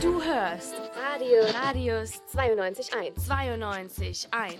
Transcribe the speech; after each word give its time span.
Du 0.00 0.22
hörst 0.22 0.74
Radio 0.96 1.38
Radius 1.62 2.22
92.1. 2.34 3.14
92.1. 3.16 4.56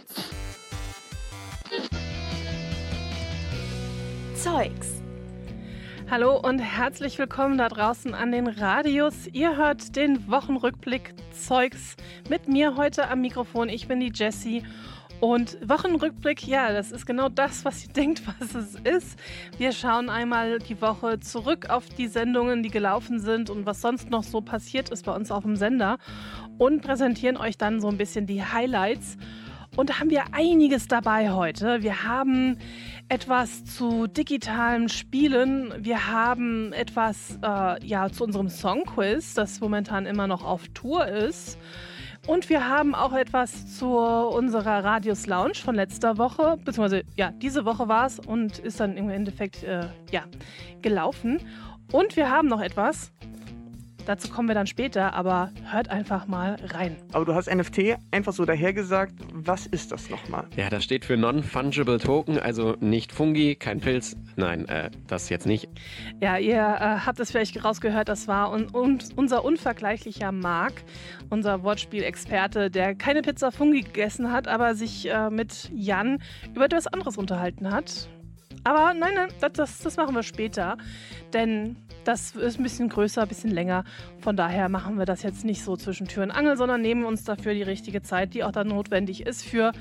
Zeugs. 4.34 5.03
Hallo 6.10 6.38
und 6.38 6.58
herzlich 6.58 7.19
willkommen 7.19 7.58
da 7.58 7.69
draußen 7.69 8.15
an 8.15 8.33
den 8.33 8.46
Radios. 8.46 9.26
Ihr 9.33 9.56
hört 9.56 9.96
den 9.96 10.30
Wochenrückblick 10.30 11.15
Zeugs 11.33 11.96
mit 12.30 12.49
mir 12.49 12.76
heute 12.76 13.08
am 13.08 13.21
Mikrofon. 13.21 13.69
Ich 13.69 13.88
bin 13.88 14.01
die 14.01 14.12
Jessie. 14.15 14.62
Und 15.21 15.58
Wochenrückblick, 15.69 16.46
ja, 16.46 16.73
das 16.73 16.92
ist 16.92 17.05
genau 17.05 17.28
das, 17.28 17.64
was 17.64 17.84
ihr 17.84 17.92
denkt, 17.96 18.23
was 18.27 18.55
es 18.55 18.74
ist. 18.77 19.18
Wir 19.59 19.73
schauen 19.73 20.10
einmal 20.10 20.60
die 20.60 20.80
Woche 20.80 21.18
zurück 21.18 21.70
auf 21.70 21.88
die 21.88 22.06
Sendungen, 22.06 22.62
die 22.62 22.70
gelaufen 22.70 23.18
sind 23.18 23.50
und 23.50 23.66
was 23.66 23.80
sonst 23.80 24.10
noch 24.10 24.23
so 24.23 24.40
passiert 24.40 24.90
ist 24.90 25.04
bei 25.04 25.12
uns 25.12 25.32
auf 25.32 25.42
dem 25.42 25.56
Sender 25.56 25.98
und 26.56 26.82
präsentieren 26.82 27.36
euch 27.36 27.59
dann 27.59 27.80
so 27.80 27.88
ein 27.88 27.98
bisschen 27.98 28.26
die 28.26 28.45
Highlights. 28.45 29.16
Und 29.76 29.90
da 29.90 30.00
haben 30.00 30.10
wir 30.10 30.24
einiges 30.32 30.88
dabei 30.88 31.30
heute. 31.30 31.82
Wir 31.82 32.04
haben 32.04 32.59
etwas 33.09 33.64
zu 33.64 34.06
digitalen 34.06 34.88
Spielen. 34.88 35.73
Wir 35.78 36.09
haben 36.09 36.73
etwas 36.73 37.38
äh, 37.42 37.84
ja, 37.87 38.10
zu 38.10 38.24
unserem 38.24 38.48
Songquiz, 38.48 39.34
das 39.34 39.60
momentan 39.60 40.06
immer 40.06 40.26
noch 40.26 40.45
auf 40.45 40.68
Tour 40.74 41.06
ist. 41.06 41.59
Und 42.28 42.50
wir 42.50 42.68
haben 42.68 42.95
auch 42.95 43.14
etwas 43.14 43.74
zu 43.78 43.87
unserer 43.88 44.84
Radius 44.84 45.27
Lounge 45.27 45.55
von 45.55 45.74
letzter 45.74 46.18
Woche, 46.18 46.59
beziehungsweise 46.62 47.02
ja, 47.16 47.30
diese 47.30 47.64
Woche 47.64 47.88
war 47.88 48.04
es 48.04 48.18
und 48.20 48.59
ist 48.59 48.80
dann 48.80 48.98
im 48.98 49.09
Endeffekt 49.09 49.64
äh, 49.64 49.88
ja, 50.12 50.24
gelaufen. 50.82 51.41
Und 51.91 52.16
wir 52.16 52.30
haben 52.30 52.48
noch 52.48 52.60
etwas, 52.60 53.12
dazu 54.09 54.28
kommen 54.30 54.48
wir 54.48 54.54
dann 54.54 54.66
später, 54.66 55.12
aber 55.12 55.52
hört 55.70 55.90
einfach 55.90 56.26
mal 56.26 56.56
rein. 56.70 56.96
Aber 57.12 57.26
du 57.26 57.34
hast 57.34 57.52
NFT 57.52 57.96
einfach 58.10 58.32
so 58.32 58.45
dahergesagt. 58.45 59.12
Was 59.34 59.66
ist 59.66 59.92
das 59.92 60.09
nochmal? 60.09 60.46
Ja, 60.56 60.70
das 60.70 60.84
steht 60.84 61.04
für 61.04 61.16
Non-Fungible 61.16 61.98
Token, 61.98 62.38
also 62.38 62.74
nicht 62.80 63.12
Fungi, 63.12 63.54
kein 63.54 63.80
Pilz. 63.80 64.17
Nein, 64.37 64.67
äh, 64.69 64.91
das 65.06 65.28
jetzt 65.28 65.47
nicht. 65.47 65.69
Ja, 66.20 66.39
ihr 66.39 66.56
äh, 66.56 67.06
habt 67.06 67.20
es 67.20 67.31
vielleicht 67.31 67.62
rausgehört, 67.62 68.09
das 68.09 68.27
war 68.27 68.50
un 68.50 68.75
un 68.75 68.98
unser 69.17 69.45
unvergleichlicher 69.45 70.33
Marc, 70.33 70.84
unser 71.28 71.62
Wortspielexperte, 71.62 72.70
der 72.70 72.95
keine 72.95 73.22
Pizza 73.22 73.53
Fungi 73.53 73.83
gegessen 73.83 74.33
hat, 74.33 74.48
aber 74.48 74.75
sich 74.75 75.11
äh, 75.11 75.28
mit 75.28 75.70
Jan 75.75 76.22
über 76.55 76.65
etwas 76.65 76.87
anderes 76.87 77.19
unterhalten 77.19 77.70
hat. 77.70 78.09
Aber 78.64 78.95
nein, 78.95 79.12
nein, 79.14 79.28
das, 79.41 79.78
das 79.78 79.97
machen 79.97 80.14
wir 80.14 80.23
später, 80.23 80.77
denn 81.33 81.77
das 82.05 82.34
ist 82.34 82.59
ein 82.59 82.62
bisschen 82.62 82.89
größer, 82.89 83.23
ein 83.23 83.28
bisschen 83.28 83.50
länger. 83.50 83.84
Von 84.20 84.37
daher 84.37 84.69
machen 84.69 84.98
wir 84.98 85.05
das 85.05 85.23
jetzt 85.23 85.45
nicht 85.45 85.62
so 85.62 85.77
zwischen 85.77 86.09
Tür 86.09 86.23
und 86.23 86.31
Angel, 86.31 86.56
sondern 86.56 86.81
nehmen 86.81 87.05
uns 87.05 87.25
dafür 87.25 87.55
die 87.55 87.62
richtige 87.62 88.03
Zeit, 88.03 88.34
die 88.34 88.45
auch 88.45 88.53
dann 88.53 88.69
notwendig 88.69 89.27
ist 89.27 89.45
für. 89.45 89.73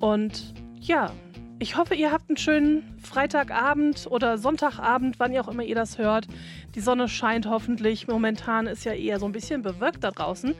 Und 0.00 0.54
ja, 0.80 1.12
ich 1.60 1.76
hoffe, 1.76 1.94
ihr 1.94 2.10
habt 2.10 2.28
einen 2.30 2.38
schönen 2.38 2.98
Freitagabend 3.02 4.06
oder 4.10 4.38
Sonntagabend, 4.38 5.20
wann 5.20 5.30
ihr 5.32 5.42
auch 5.42 5.48
immer 5.48 5.62
ihr 5.62 5.74
das 5.74 5.98
hört. 5.98 6.26
Die 6.74 6.80
Sonne 6.80 7.06
scheint 7.06 7.46
hoffentlich. 7.46 8.08
Momentan 8.08 8.66
ist 8.66 8.84
ja 8.84 8.92
eher 8.92 9.18
so 9.18 9.26
ein 9.26 9.32
bisschen 9.32 9.60
bewölkt 9.60 10.02
da 10.02 10.10
draußen. 10.10 10.54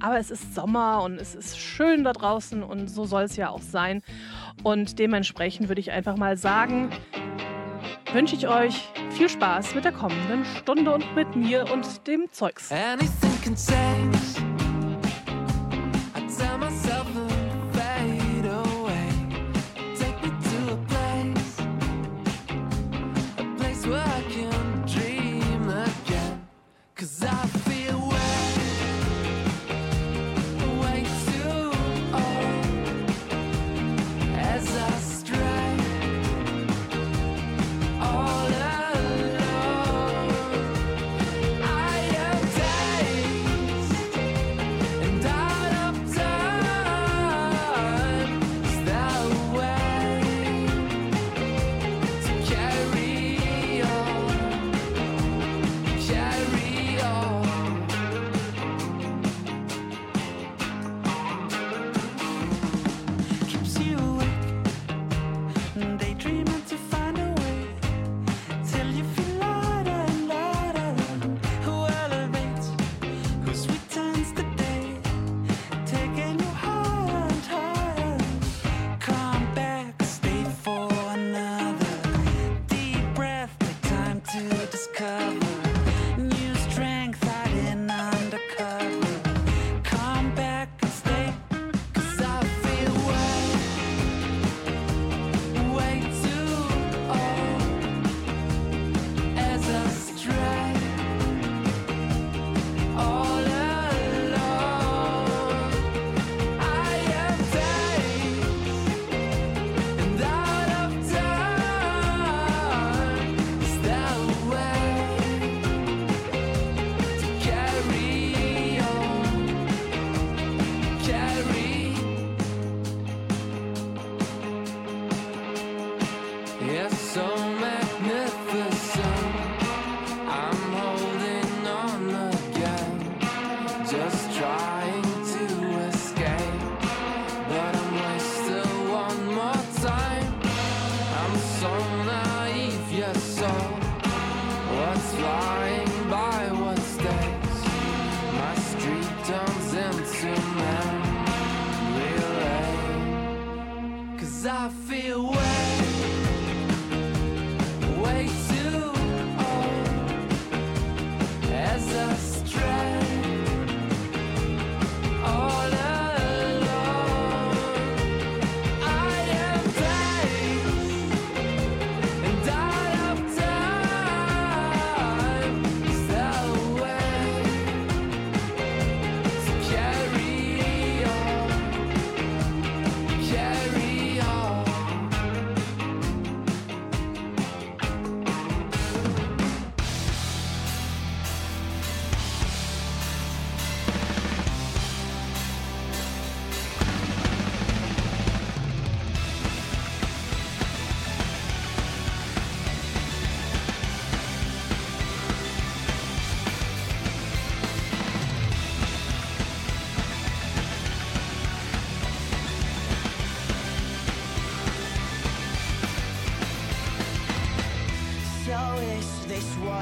Aber 0.00 0.18
es 0.18 0.30
ist 0.30 0.54
Sommer 0.54 1.02
und 1.02 1.18
es 1.18 1.34
ist 1.34 1.58
schön 1.58 2.04
da 2.04 2.12
draußen 2.12 2.62
und 2.62 2.88
so 2.88 3.06
soll 3.06 3.22
es 3.22 3.36
ja 3.36 3.48
auch 3.48 3.62
sein. 3.62 4.02
Und 4.62 4.98
dementsprechend 4.98 5.68
würde 5.68 5.80
ich 5.80 5.90
einfach 5.90 6.16
mal 6.16 6.36
sagen, 6.36 6.90
wünsche 8.12 8.36
ich 8.36 8.46
euch 8.46 8.88
viel 9.10 9.30
Spaß 9.30 9.74
mit 9.74 9.86
der 9.86 9.92
kommenden 9.92 10.44
Stunde 10.44 10.92
und 10.92 11.16
mit 11.16 11.34
mir 11.34 11.64
und 11.72 12.06
dem 12.06 12.26
Zeugs. 12.30 12.70
Anything 12.70 13.40
can 13.42 13.56
change. 13.56 14.41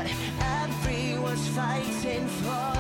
What 0.01 0.11
everyone's 0.41 1.49
fighting 1.49 2.27
for? 2.27 2.75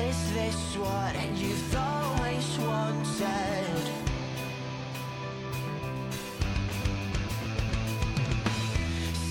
Is 0.00 0.32
this 0.34 0.76
what 0.76 1.14
you've 1.36 1.76
always 1.76 2.58
wanted? 2.58 3.90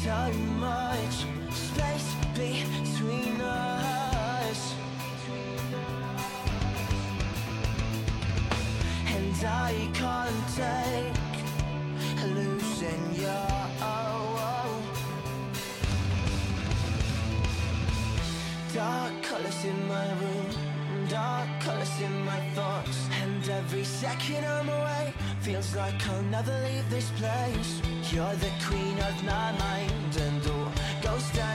So 0.03 0.31
much 0.59 1.25
space 1.51 2.15
between 2.33 3.41
us. 3.41 3.64
In 19.65 19.87
my 19.87 20.07
room, 20.21 20.49
dark 21.09 21.47
colors 21.59 21.99
in 21.99 22.25
my 22.25 22.39
thoughts. 22.53 22.97
And 23.23 23.49
every 23.49 23.83
second 23.83 24.45
I'm 24.45 24.69
away 24.69 25.13
feels 25.41 25.75
like 25.75 25.99
I'll 26.09 26.29
never 26.37 26.55
leave 26.67 26.87
this 26.89 27.09
place. 27.21 27.81
You're 28.11 28.37
the 28.45 28.53
queen 28.67 28.97
of 28.99 29.15
my 29.23 29.51
mind, 29.67 30.13
and 30.25 30.41
all 30.53 30.71
go 31.01 31.17
stand 31.17 31.54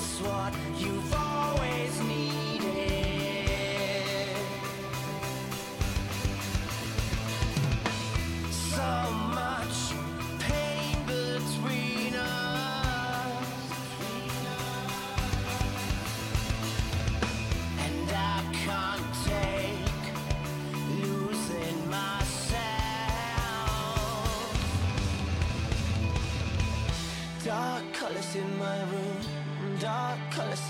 what? 0.00 0.54
You've 0.78 1.29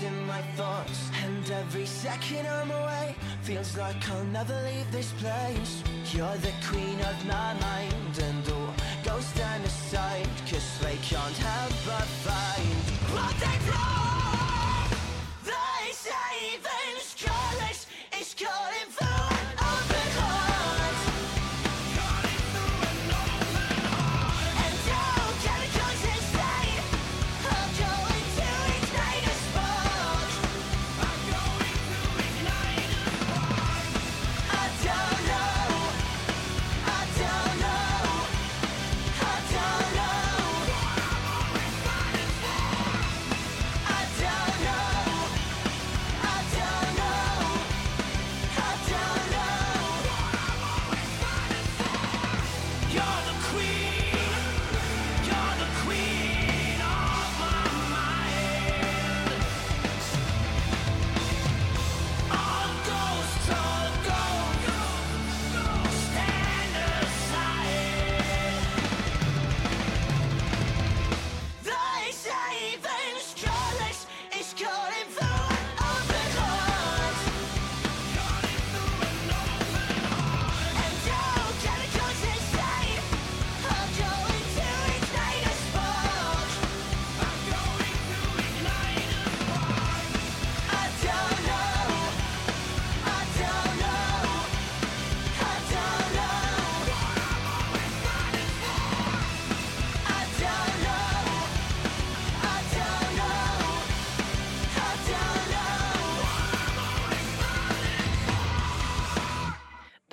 in 0.03 0.25
my 0.25 0.41
thoughts. 0.57 1.09
And 1.23 1.49
every 1.51 1.85
second 1.85 2.47
I'm 2.47 2.71
away 2.71 3.15
feels 3.43 3.77
like 3.77 4.09
I'll 4.09 4.25
never 4.25 4.57
leave 4.63 4.91
this 4.91 5.11
place. 5.13 5.83
You're 6.13 6.37
the 6.37 6.53
queen 6.67 6.99
of 7.01 7.25
my 7.25 7.53
mind, 7.59 8.13
and 8.21 8.49
all 8.49 8.73
go 9.03 9.19
stand 9.19 9.63
aside, 9.65 10.27
cause 10.49 10.79
they 10.79 10.97
can't 10.97 11.37
help 11.37 11.60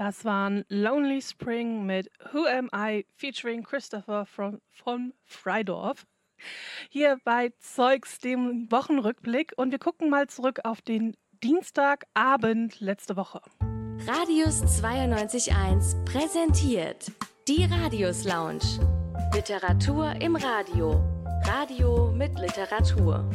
Das 0.08 0.24
waren 0.24 0.64
Lonely 0.70 1.20
Spring 1.20 1.84
mit 1.84 2.10
Who 2.32 2.46
Am 2.46 2.70
I 2.74 3.04
featuring 3.14 3.62
Christopher 3.62 4.24
from, 4.24 4.58
von 4.70 5.12
Freidorf. 5.26 6.06
Hier 6.88 7.18
bei 7.24 7.52
Zeugs, 7.58 8.18
dem 8.18 8.72
Wochenrückblick. 8.72 9.52
Und 9.58 9.70
wir 9.70 9.78
gucken 9.78 10.08
mal 10.08 10.26
zurück 10.26 10.60
auf 10.64 10.80
den 10.80 11.14
Dienstagabend 11.42 12.80
letzte 12.80 13.18
Woche. 13.18 13.42
Radius 14.06 14.62
92.1 14.82 16.02
präsentiert 16.06 17.12
die 17.46 17.66
Radius 17.66 18.24
Lounge. 18.24 18.64
Literatur 19.34 20.14
im 20.22 20.36
Radio. 20.36 21.04
Radio 21.44 22.10
mit 22.12 22.32
Literatur. 22.38 23.28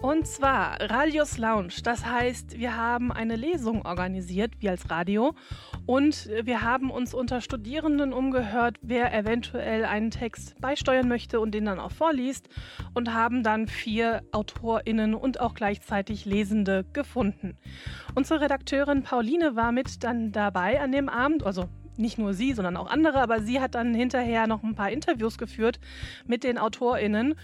Und 0.00 0.28
zwar 0.28 0.80
Radius 0.80 1.38
Lounge. 1.38 1.74
Das 1.82 2.06
heißt, 2.06 2.56
wir 2.56 2.76
haben 2.76 3.10
eine 3.10 3.34
Lesung 3.34 3.84
organisiert, 3.84 4.52
wir 4.60 4.70
als 4.70 4.88
Radio. 4.90 5.34
Und 5.86 6.30
wir 6.44 6.62
haben 6.62 6.92
uns 6.92 7.14
unter 7.14 7.40
Studierenden 7.40 8.12
umgehört, 8.12 8.76
wer 8.80 9.12
eventuell 9.12 9.84
einen 9.84 10.12
Text 10.12 10.60
beisteuern 10.60 11.08
möchte 11.08 11.40
und 11.40 11.50
den 11.52 11.64
dann 11.64 11.80
auch 11.80 11.90
vorliest. 11.90 12.48
Und 12.94 13.12
haben 13.12 13.42
dann 13.42 13.66
vier 13.66 14.22
AutorInnen 14.30 15.14
und 15.14 15.40
auch 15.40 15.54
gleichzeitig 15.54 16.24
Lesende 16.24 16.84
gefunden. 16.92 17.56
Unsere 18.14 18.42
Redakteurin 18.42 19.02
Pauline 19.02 19.56
war 19.56 19.72
mit 19.72 20.04
dann 20.04 20.30
dabei 20.30 20.80
an 20.80 20.92
dem 20.92 21.08
Abend, 21.08 21.44
also 21.44 21.68
nicht 21.96 22.18
nur 22.18 22.32
sie, 22.32 22.52
sondern 22.52 22.76
auch 22.76 22.88
andere, 22.88 23.20
aber 23.20 23.40
sie 23.40 23.60
hat 23.60 23.74
dann 23.74 23.92
hinterher 23.92 24.46
noch 24.46 24.62
ein 24.62 24.76
paar 24.76 24.90
Interviews 24.90 25.36
geführt 25.36 25.80
mit 26.26 26.44
den 26.44 26.56
AutorInnen 26.56 27.34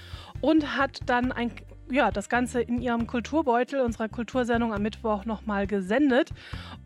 und 0.40 0.76
hat 0.76 1.00
dann 1.06 1.32
ein 1.32 1.50
ja, 1.90 2.10
das 2.10 2.28
Ganze 2.28 2.60
in 2.60 2.80
ihrem 2.80 3.06
Kulturbeutel 3.06 3.80
unserer 3.80 4.08
Kultursendung 4.08 4.72
am 4.72 4.82
Mittwoch 4.82 5.24
nochmal 5.24 5.66
gesendet. 5.66 6.30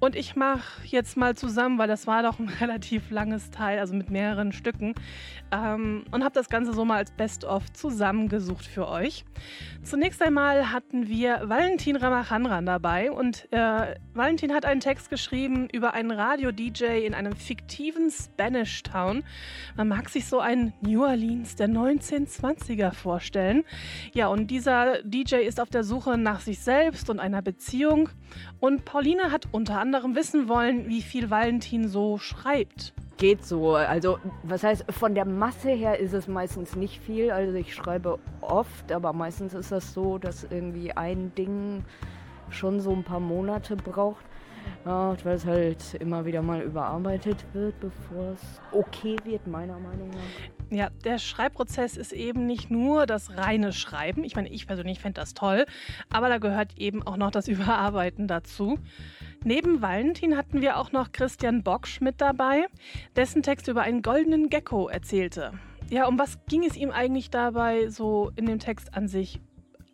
Und 0.00 0.17
ich 0.17 0.35
mache 0.35 0.85
jetzt 0.85 1.17
mal 1.17 1.37
zusammen, 1.37 1.78
weil 1.78 1.88
das 1.88 2.07
war 2.07 2.23
doch 2.23 2.38
ein 2.38 2.49
relativ 2.61 3.11
langes 3.11 3.50
Teil, 3.50 3.78
also 3.78 3.95
mit 3.95 4.11
mehreren 4.11 4.52
Stücken, 4.52 4.95
ähm, 5.52 6.05
und 6.11 6.25
habe 6.25 6.35
das 6.35 6.49
Ganze 6.49 6.73
so 6.73 6.85
mal 6.85 6.97
als 6.97 7.11
Best-of 7.12 7.73
zusammengesucht 7.73 8.67
für 8.67 8.88
euch. 8.88 9.25
Zunächst 9.83 10.21
einmal 10.21 10.73
hatten 10.73 11.09
wir 11.09 11.43
Valentin 11.45 11.97
Ramachandran 11.97 12.67
dabei 12.67 13.11
und 13.11 13.50
äh, 13.52 13.95
Valentin 14.14 14.52
hat 14.52 14.64
einen 14.64 14.81
Text 14.81 15.11
geschrieben 15.11 15.69
über 15.73 15.95
einen 15.95 16.11
Radio-DJ 16.11 17.07
in 17.07 17.14
einem 17.14 17.35
fiktiven 17.35 18.11
Spanish 18.11 18.83
Town. 18.83 19.23
Man 19.76 19.88
mag 19.88 20.09
sich 20.09 20.26
so 20.26 20.40
einen 20.40 20.73
New 20.81 21.05
Orleans 21.05 21.57
der 21.57 21.69
1920er 21.69 22.93
vorstellen. 22.93 23.64
Ja, 24.12 24.26
und 24.26 24.49
dieser 24.49 24.88
DJ 25.04 25.37
ist 25.37 25.61
auf 25.61 25.71
der 25.71 25.85
Suche 25.85 26.18
nach 26.18 26.40
sich 26.40 26.61
selbst 26.61 27.11
und 27.11 27.21
einer 27.21 27.42
Beziehung. 27.42 28.09
Und 28.61 28.85
Pauline 28.85 29.30
hat 29.30 29.47
unter 29.52 29.80
anderem 29.80 30.14
wissen 30.14 30.49
wollen, 30.49 30.88
wie 30.88 31.02
viel 31.02 31.30
Valentin 31.30 31.88
so 31.88 32.18
schreibt. 32.18 32.92
Geht 33.16 33.45
so. 33.45 33.75
Also, 33.75 34.18
was 34.42 34.62
heißt, 34.62 34.85
von 34.92 35.14
der 35.14 35.25
Masse 35.25 35.71
her 35.71 35.99
ist 35.99 36.12
es 36.12 36.28
meistens 36.28 36.76
nicht 36.76 37.00
viel. 37.00 37.30
Also, 37.30 37.54
ich 37.54 37.75
schreibe 37.75 38.18
oft, 38.40 38.92
aber 38.92 39.12
meistens 39.12 39.54
ist 39.54 39.73
das 39.73 39.92
so, 39.92 40.18
dass 40.18 40.45
irgendwie 40.45 40.92
ein 40.92 41.33
Ding 41.35 41.85
schon 42.50 42.80
so 42.80 42.92
ein 42.92 43.04
paar 43.04 43.21
Monate 43.21 43.76
braucht. 43.76 44.25
Ja, 44.85 45.16
weil 45.25 45.37
es 45.37 45.47
halt 45.47 45.95
immer 45.95 46.25
wieder 46.25 46.42
mal 46.42 46.61
überarbeitet 46.61 47.45
wird, 47.52 47.78
bevor 47.80 48.33
es 48.33 48.61
okay 48.73 49.16
wird, 49.25 49.47
meiner 49.47 49.78
Meinung 49.78 50.11
nach. 50.11 50.58
Ja, 50.71 50.91
der 51.05 51.19
Schreibprozess 51.19 51.97
ist 51.97 52.13
eben 52.13 52.47
nicht 52.47 52.71
nur 52.71 53.07
das 53.07 53.37
reine 53.37 53.73
Schreiben. 53.73 54.23
Ich 54.23 54.37
meine, 54.37 54.51
ich 54.51 54.67
persönlich 54.67 55.01
fände 55.01 55.21
das 55.21 55.33
toll, 55.33 55.65
aber 56.11 56.29
da 56.29 56.37
gehört 56.37 56.77
eben 56.77 57.03
auch 57.03 57.17
noch 57.17 57.31
das 57.31 57.49
Überarbeiten 57.49 58.29
dazu. 58.29 58.79
Neben 59.45 59.81
Valentin 59.81 60.37
hatten 60.37 60.61
wir 60.61 60.77
auch 60.77 60.93
noch 60.93 61.13
Christian 61.13 61.63
Bocksch 61.63 62.01
mit 62.03 62.21
dabei, 62.21 62.67
dessen 63.17 63.43
Text 63.43 63.69
über 63.69 63.83
einen 63.83 64.03
goldenen 64.03 64.51
Gecko 64.51 64.89
erzählte. 64.89 65.53
Ja, 65.89 66.07
um 66.07 66.19
was 66.19 66.39
ging 66.47 66.65
es 66.65 66.77
ihm 66.77 66.91
eigentlich 66.91 67.31
dabei 67.31 67.89
so 67.89 68.31
in 68.37 68.45
dem 68.45 68.59
Text 68.59 68.95
an 68.95 69.09
sich, 69.09 69.41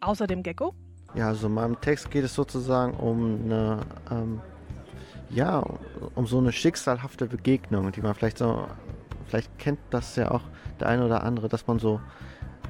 außer 0.01 0.27
dem 0.27 0.43
Gecko? 0.43 0.75
Ja, 1.15 1.29
also 1.29 1.47
in 1.47 1.55
meinem 1.55 1.81
Text 1.81 2.11
geht 2.11 2.25
es 2.25 2.35
sozusagen 2.35 2.95
um 2.95 3.45
eine, 3.45 3.81
ähm, 4.11 4.41
ja, 5.31 5.65
um 6.17 6.27
so 6.27 6.39
eine 6.39 6.51
schicksalhafte 6.51 7.27
Begegnung, 7.27 7.93
die 7.93 8.01
man 8.01 8.15
vielleicht 8.15 8.39
so, 8.39 8.67
vielleicht 9.29 9.57
kennt 9.59 9.79
das 9.91 10.17
ja 10.17 10.33
auch 10.33 10.43
der 10.81 10.89
eine 10.89 11.05
oder 11.05 11.23
andere, 11.23 11.49
dass 11.49 11.67
man 11.67 11.79
so, 11.79 12.01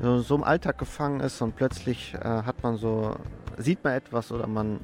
so, 0.00 0.18
so 0.20 0.34
im 0.36 0.44
Alltag 0.44 0.78
gefangen 0.78 1.20
ist 1.20 1.40
und 1.40 1.56
plötzlich 1.56 2.14
äh, 2.14 2.18
hat 2.20 2.62
man 2.62 2.76
so, 2.76 3.16
sieht 3.58 3.84
man 3.84 3.94
etwas 3.94 4.32
oder 4.32 4.46
man, 4.46 4.76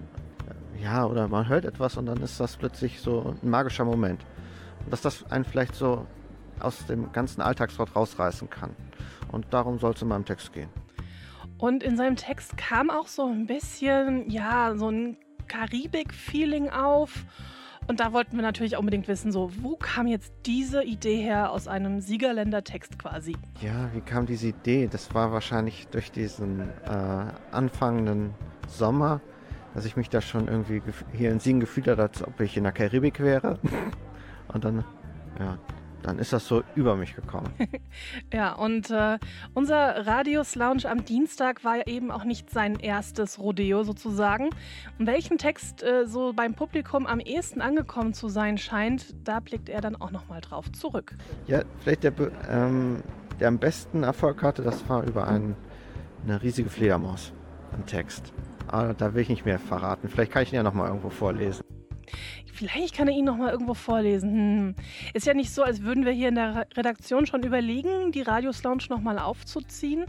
äh, 0.77 0.83
ja, 0.83 1.05
oder 1.07 1.29
man 1.29 1.49
hört 1.49 1.65
etwas 1.65 1.97
und 1.97 2.07
dann 2.07 2.23
ist 2.23 2.41
das 2.41 2.57
plötzlich 2.57 3.01
so 3.01 3.37
ein 3.43 3.51
magischer 3.51 3.85
Moment. 3.85 4.25
Und 4.85 4.93
dass 4.93 5.03
das 5.03 5.31
einen 5.31 5.45
vielleicht 5.45 5.75
so 5.75 6.07
aus 6.61 6.87
dem 6.87 7.13
ganzen 7.13 7.41
Alltagstrott 7.41 7.95
rausreißen 7.97 8.51
kann. 8.51 8.77
Und 9.33 9.47
darum 9.51 9.79
soll 9.79 9.93
es 9.93 10.03
in 10.03 10.09
meinem 10.09 10.25
Text 10.25 10.53
gehen. 10.53 10.69
Und 11.59 11.83
in 11.83 11.97
seinem 11.97 12.17
Text 12.17 12.57
kam 12.57 12.91
auch 12.91 13.07
so 13.07 13.27
ein 13.27 13.47
bisschen, 13.47 14.31
ja, 14.31 14.75
so 14.77 14.89
ein 14.89 15.17
Karibik-Feeling 15.47 16.71
auf. 16.71 17.25
Und 17.91 17.99
da 17.99 18.13
wollten 18.13 18.37
wir 18.37 18.43
natürlich 18.43 18.77
unbedingt 18.77 19.09
wissen, 19.09 19.33
so, 19.33 19.51
wo 19.63 19.75
kam 19.75 20.07
jetzt 20.07 20.33
diese 20.47 20.85
Idee 20.85 21.17
her 21.17 21.51
aus 21.51 21.67
einem 21.67 22.01
Siegerländer 22.01 22.63
Text 22.63 23.01
quasi? 23.01 23.35
Ja, 23.61 23.91
wie 23.93 24.01
kam 24.01 24.27
diese 24.27 24.47
Idee? 24.47 24.89
Das 24.89 25.13
war 25.13 25.33
wahrscheinlich 25.33 25.89
durch 25.89 26.13
diesen 26.13 26.61
äh, 26.61 27.25
anfangenden 27.51 28.33
Sommer, 28.69 29.21
dass 29.75 29.87
ich 29.87 29.97
mich 29.97 30.09
da 30.09 30.21
schon 30.21 30.47
irgendwie 30.47 30.81
hier 31.13 31.33
in 31.33 31.41
Siegen 31.41 31.59
gefühlt 31.59 31.89
habe, 31.89 32.03
als 32.03 32.23
ob 32.23 32.39
ich 32.41 32.57
in 32.57 32.63
der 32.63 32.71
Karibik 32.71 33.19
wäre. 33.19 33.59
Und 34.55 34.65
dann, 34.65 34.85
ja, 35.41 35.59
dann 36.03 36.19
ist 36.19 36.33
das 36.33 36.47
so 36.47 36.63
über 36.75 36.97
mich 36.97 37.15
gekommen. 37.15 37.53
Ja, 38.33 38.53
und 38.53 38.91
äh, 38.91 39.19
unser 39.55 40.07
Radius 40.07 40.55
Lounge 40.55 40.89
am 40.89 41.05
Dienstag 41.05 41.65
war 41.65 41.77
ja 41.77 41.87
eben 41.87 42.11
auch 42.11 42.25
nicht 42.25 42.51
sein 42.51 42.79
erstes 42.79 43.39
Rodeo 43.39 43.83
sozusagen. 43.83 44.51
Und 44.99 45.07
welchen 45.07 45.39
Text 45.39 45.83
äh, 45.83 46.07
so 46.07 46.33
beim 46.33 46.55
Publikum 46.55 47.07
am 47.07 47.19
ehesten 47.19 47.61
angekommen 47.61 48.15
zu 48.15 48.29
sein 48.29 48.59
scheint, 48.59 49.15
da 49.25 49.41
blickt 49.41 49.69
er 49.69 49.81
dann 49.81 49.97
auch 49.97 50.11
nochmal 50.11 50.41
drauf 50.41 50.71
zurück. 50.73 51.17
Ja, 51.47 51.63
vielleicht 51.81 52.05
der, 52.05 52.13
ähm, 52.49 53.03
der 53.41 53.49
am 53.49 53.59
besten 53.59 54.03
Erfolg 54.03 54.43
hatte, 54.43 54.63
das 54.63 54.89
war 54.89 55.03
über 55.05 55.27
ein, 55.27 55.57
eine 56.25 56.43
riesige 56.43 56.71
Fledermaus, 56.71 57.33
ein 57.73 57.87
Text. 57.87 58.33
Aber 58.69 58.95
da 58.95 59.15
will 59.15 59.23
ich 59.23 59.29
nicht 59.29 59.45
mehr 59.45 59.59
verraten. 59.59 60.09
Vielleicht 60.09 60.33
kann 60.33 60.43
ich 60.43 60.53
ihn 60.53 60.57
ja 60.57 60.63
nochmal 60.63 60.89
irgendwo 60.89 61.11
vorlesen. 61.11 61.65
Vielleicht 62.61 62.95
kann 62.95 63.09
er 63.09 63.15
ihn 63.15 63.25
nochmal 63.25 63.53
irgendwo 63.53 63.73
vorlesen. 63.73 64.35
Hm. 64.35 64.75
Ist 65.15 65.27
ja 65.27 65.33
nicht 65.33 65.51
so, 65.51 65.63
als 65.63 65.81
würden 65.81 66.05
wir 66.05 66.13
hier 66.13 66.29
in 66.29 66.35
der 66.35 66.67
Redaktion 66.77 67.25
schon 67.25 67.43
überlegen, 67.43 68.13
die 68.13 68.21
Radius 68.21 68.63
Lounge 68.63 68.85
nochmal 68.91 69.19
aufzuziehen. 69.19 70.05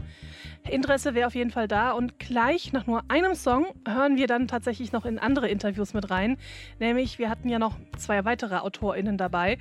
Interesse 0.68 1.14
wäre 1.14 1.28
auf 1.28 1.34
jeden 1.34 1.50
Fall 1.50 1.66
da. 1.66 1.92
Und 1.92 2.18
gleich 2.18 2.74
nach 2.74 2.86
nur 2.86 3.04
einem 3.08 3.34
Song 3.34 3.64
hören 3.88 4.18
wir 4.18 4.26
dann 4.26 4.48
tatsächlich 4.48 4.92
noch 4.92 5.06
in 5.06 5.18
andere 5.18 5.48
Interviews 5.48 5.94
mit 5.94 6.10
rein. 6.10 6.36
Nämlich, 6.78 7.18
wir 7.18 7.30
hatten 7.30 7.48
ja 7.48 7.58
noch 7.58 7.74
zwei 7.96 8.26
weitere 8.26 8.56
AutorInnen 8.56 9.16
dabei. 9.16 9.56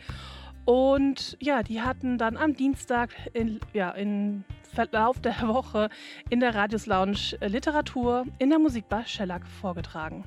Und 0.66 1.38
ja, 1.40 1.64
die 1.64 1.82
hatten 1.82 2.18
dann 2.18 2.36
am 2.36 2.56
Dienstag 2.58 3.16
in, 3.32 3.62
ja, 3.72 3.92
im 3.92 4.44
Verlauf 4.64 5.22
der 5.22 5.48
Woche 5.48 5.88
in 6.30 6.42
der 6.42 6.56
Radius 6.56 6.88
Lounge 6.88 7.38
Literatur 7.40 8.26
in 8.38 8.50
der 8.50 8.60
Musikbar 8.60 9.06
Shellac 9.06 9.48
vorgetragen. 9.48 10.26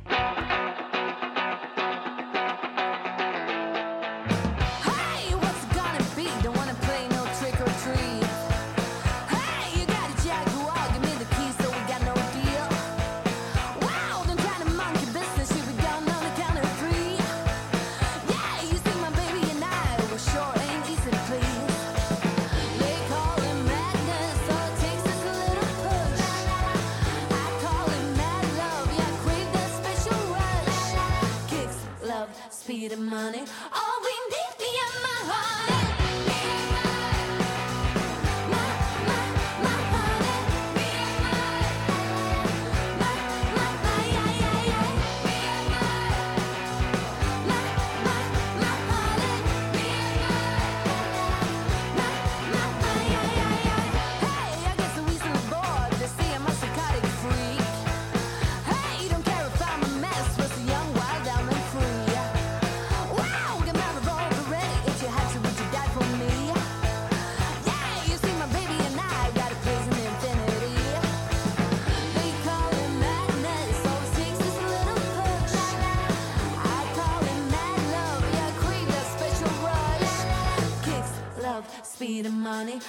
Speed, 32.84 32.98
and 32.98 33.06
money. 33.06 33.42
Speed, 82.25 82.33
and 82.33 82.43
money. 82.43 82.81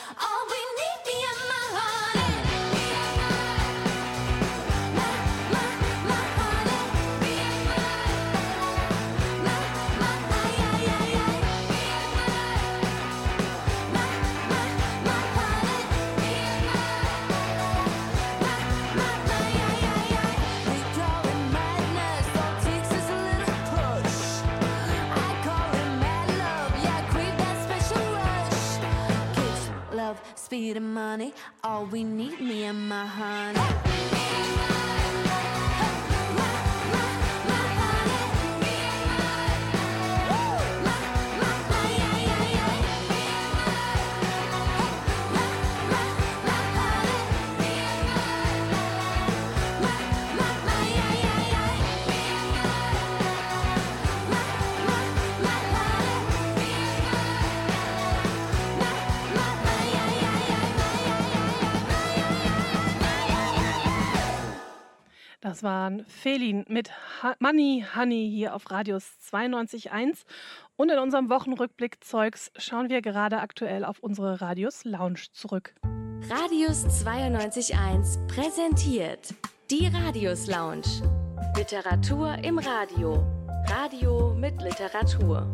Waren 65.65 66.05
Felin 66.05 66.63
mit 66.69 66.89
Money 67.39 67.83
Honey 67.93 68.31
hier 68.33 68.55
auf 68.55 68.71
Radius 68.71 69.17
92.1. 69.29 70.19
Und 70.77 70.89
in 70.89 70.99
unserem 70.99 71.29
Wochenrückblick 71.29 72.01
Zeugs 72.01 72.51
schauen 72.55 72.87
wir 72.87 73.01
gerade 73.01 73.39
aktuell 73.39 73.83
auf 73.83 73.99
unsere 73.99 74.39
Radius 74.39 74.85
Lounge 74.85 75.25
zurück. 75.33 75.75
Radius 76.29 76.85
92.1 77.05 78.25
präsentiert 78.27 79.33
die 79.69 79.87
Radius 79.87 80.47
Lounge. 80.47 80.87
Literatur 81.57 82.35
im 82.43 82.59
Radio. 82.59 83.25
Radio 83.67 84.33
mit 84.35 84.61
Literatur. 84.61 85.51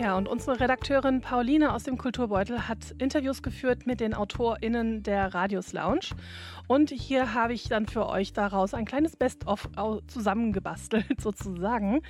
Ja, 0.00 0.16
und 0.16 0.28
unsere 0.28 0.58
Redakteurin 0.58 1.20
Pauline 1.20 1.74
aus 1.74 1.82
dem 1.82 1.98
Kulturbeutel 1.98 2.66
hat 2.68 2.94
Interviews 2.96 3.42
geführt 3.42 3.86
mit 3.86 4.00
den 4.00 4.14
AutorInnen 4.14 5.02
der 5.02 5.34
Radius 5.34 5.74
Lounge. 5.74 6.14
Und 6.66 6.88
hier 6.88 7.34
habe 7.34 7.52
ich 7.52 7.64
dann 7.64 7.86
für 7.86 8.08
euch 8.08 8.32
daraus 8.32 8.72
ein 8.72 8.86
kleines 8.86 9.16
Best-of 9.16 9.68
zusammengebastelt, 10.06 11.04
sozusagen. 11.20 12.00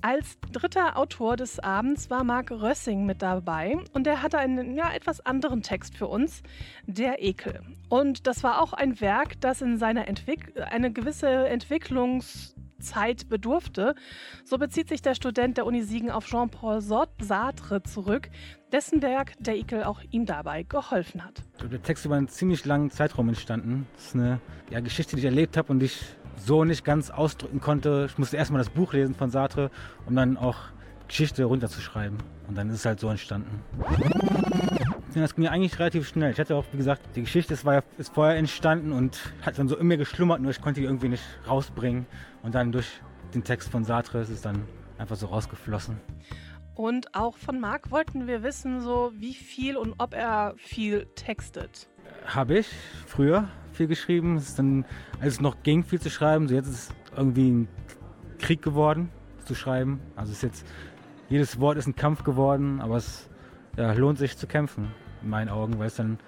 Als 0.00 0.38
dritter 0.52 0.96
Autor 0.96 1.34
des 1.34 1.58
Abends 1.58 2.10
war 2.10 2.22
Marc 2.22 2.52
Rössing 2.52 3.04
mit 3.06 3.22
dabei 3.22 3.76
und 3.92 4.06
der 4.06 4.22
hatte 4.22 4.38
einen 4.38 4.76
ja, 4.76 4.92
etwas 4.92 5.18
anderen 5.26 5.62
Text 5.62 5.96
für 5.96 6.06
uns, 6.06 6.44
Der 6.86 7.20
Ekel. 7.24 7.60
Und 7.88 8.28
das 8.28 8.44
war 8.44 8.62
auch 8.62 8.72
ein 8.72 9.00
Werk, 9.00 9.40
das 9.40 9.62
in 9.62 9.78
seiner 9.78 10.06
Entwick 10.06 10.52
eine 10.70 10.92
gewisse 10.92 11.48
Entwicklungszeit 12.76 13.28
bedurfte. 13.28 13.94
So 14.44 14.58
bezieht 14.58 14.88
sich 14.88 15.02
der 15.02 15.14
Student 15.14 15.56
der 15.56 15.66
Uni 15.66 15.82
Siegen 15.82 16.10
auf 16.10 16.26
Jean-Paul 16.26 16.80
Sartre 16.80 17.82
zurück, 17.82 18.28
dessen 18.72 19.02
Werk 19.02 19.32
Der 19.38 19.56
Ekel 19.56 19.84
auch 19.84 20.00
ihm 20.10 20.26
dabei 20.26 20.62
geholfen 20.62 21.24
hat. 21.24 21.42
Der 21.60 21.82
Text 21.82 22.02
ist 22.02 22.06
über 22.06 22.16
einen 22.16 22.28
ziemlich 22.28 22.64
langen 22.64 22.90
Zeitraum 22.90 23.28
entstanden. 23.28 23.86
Das 23.96 24.06
ist 24.06 24.14
eine 24.14 24.40
ja, 24.70 24.80
Geschichte, 24.80 25.16
die 25.16 25.20
ich 25.20 25.26
erlebt 25.26 25.56
habe 25.56 25.72
und 25.72 25.80
die 25.80 25.86
ich 25.86 26.04
so 26.36 26.64
nicht 26.64 26.84
ganz 26.84 27.10
ausdrücken 27.10 27.60
konnte. 27.60 28.06
Ich 28.10 28.18
musste 28.18 28.36
erstmal 28.36 28.60
das 28.60 28.70
Buch 28.70 28.92
lesen 28.92 29.14
von 29.14 29.30
Sartre, 29.30 29.70
um 30.06 30.14
dann 30.14 30.36
auch 30.36 30.56
Geschichte 31.08 31.44
runterzuschreiben. 31.44 32.18
Und 32.48 32.56
dann 32.56 32.68
ist 32.68 32.76
es 32.76 32.84
halt 32.84 33.00
so 33.00 33.08
entstanden. 33.08 33.62
Das 35.14 35.34
ging 35.34 35.44
ja 35.44 35.50
eigentlich 35.50 35.78
relativ 35.78 36.06
schnell. 36.06 36.30
Ich 36.30 36.38
hatte 36.38 36.54
auch, 36.54 36.64
wie 36.72 36.76
gesagt, 36.76 37.00
die 37.16 37.22
Geschichte 37.22 37.54
ist, 37.54 37.64
war 37.64 37.82
ist 37.96 38.12
vorher 38.12 38.36
entstanden 38.36 38.92
und 38.92 39.18
hat 39.42 39.58
dann 39.58 39.66
so 39.66 39.76
in 39.76 39.86
mir 39.86 39.96
geschlummert, 39.96 40.40
nur 40.40 40.50
ich 40.50 40.60
konnte 40.60 40.80
die 40.80 40.86
irgendwie 40.86 41.08
nicht 41.08 41.22
rausbringen. 41.48 42.06
Und 42.46 42.54
dann 42.54 42.70
durch 42.70 43.00
den 43.34 43.42
Text 43.42 43.70
von 43.70 43.82
Sartre 43.82 44.20
ist 44.20 44.28
es 44.28 44.40
dann 44.40 44.62
einfach 44.98 45.16
so 45.16 45.26
rausgeflossen. 45.26 45.98
Und 46.76 47.12
auch 47.12 47.36
von 47.36 47.58
Marc 47.58 47.90
wollten 47.90 48.28
wir 48.28 48.44
wissen, 48.44 48.80
so 48.80 49.10
wie 49.16 49.34
viel 49.34 49.76
und 49.76 49.96
ob 49.98 50.14
er 50.14 50.54
viel 50.56 51.06
textet. 51.16 51.88
Habe 52.24 52.58
ich 52.58 52.68
früher 53.06 53.48
viel 53.72 53.88
geschrieben. 53.88 54.36
Es 54.36 54.50
ist 54.50 54.60
dann, 54.60 54.84
als 55.18 55.34
es 55.34 55.40
noch 55.40 55.64
ging, 55.64 55.82
viel 55.82 56.00
zu 56.00 56.08
schreiben. 56.08 56.46
So 56.46 56.54
jetzt 56.54 56.68
ist 56.68 56.74
es 56.74 56.94
irgendwie 57.16 57.50
ein 57.50 57.68
Krieg 58.38 58.62
geworden, 58.62 59.10
zu 59.44 59.56
schreiben. 59.56 59.98
Also 60.14 60.30
es 60.30 60.38
ist 60.38 60.42
jetzt, 60.44 60.66
jedes 61.28 61.58
Wort 61.58 61.78
ist 61.78 61.88
ein 61.88 61.96
Kampf 61.96 62.22
geworden, 62.22 62.80
aber 62.80 62.98
es 62.98 63.28
ja, 63.76 63.92
lohnt 63.92 64.18
sich 64.18 64.36
zu 64.36 64.46
kämpfen, 64.46 64.92
in 65.20 65.30
meinen 65.30 65.48
Augen, 65.48 65.80
weil 65.80 65.88
es 65.88 65.96
dann 65.96 66.20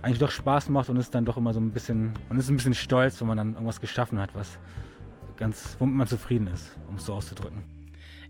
eigentlich 0.00 0.18
doch 0.18 0.30
Spaß 0.30 0.70
macht 0.70 0.88
und 0.88 0.96
ist 0.96 1.14
dann 1.14 1.26
doch 1.26 1.36
immer 1.36 1.52
so 1.52 1.60
ein 1.60 1.72
bisschen, 1.72 2.14
man 2.30 2.38
ist 2.38 2.48
ein 2.48 2.56
bisschen 2.56 2.72
stolz, 2.72 3.20
wenn 3.20 3.28
man 3.28 3.36
dann 3.36 3.52
irgendwas 3.52 3.82
geschaffen 3.82 4.18
hat, 4.18 4.34
was 4.34 4.58
ganz, 5.36 5.76
womit 5.78 5.94
man 5.96 6.06
zufrieden 6.06 6.46
ist, 6.48 6.76
um 6.88 6.96
es 6.96 7.06
so 7.06 7.14
auszudrücken. 7.14 7.62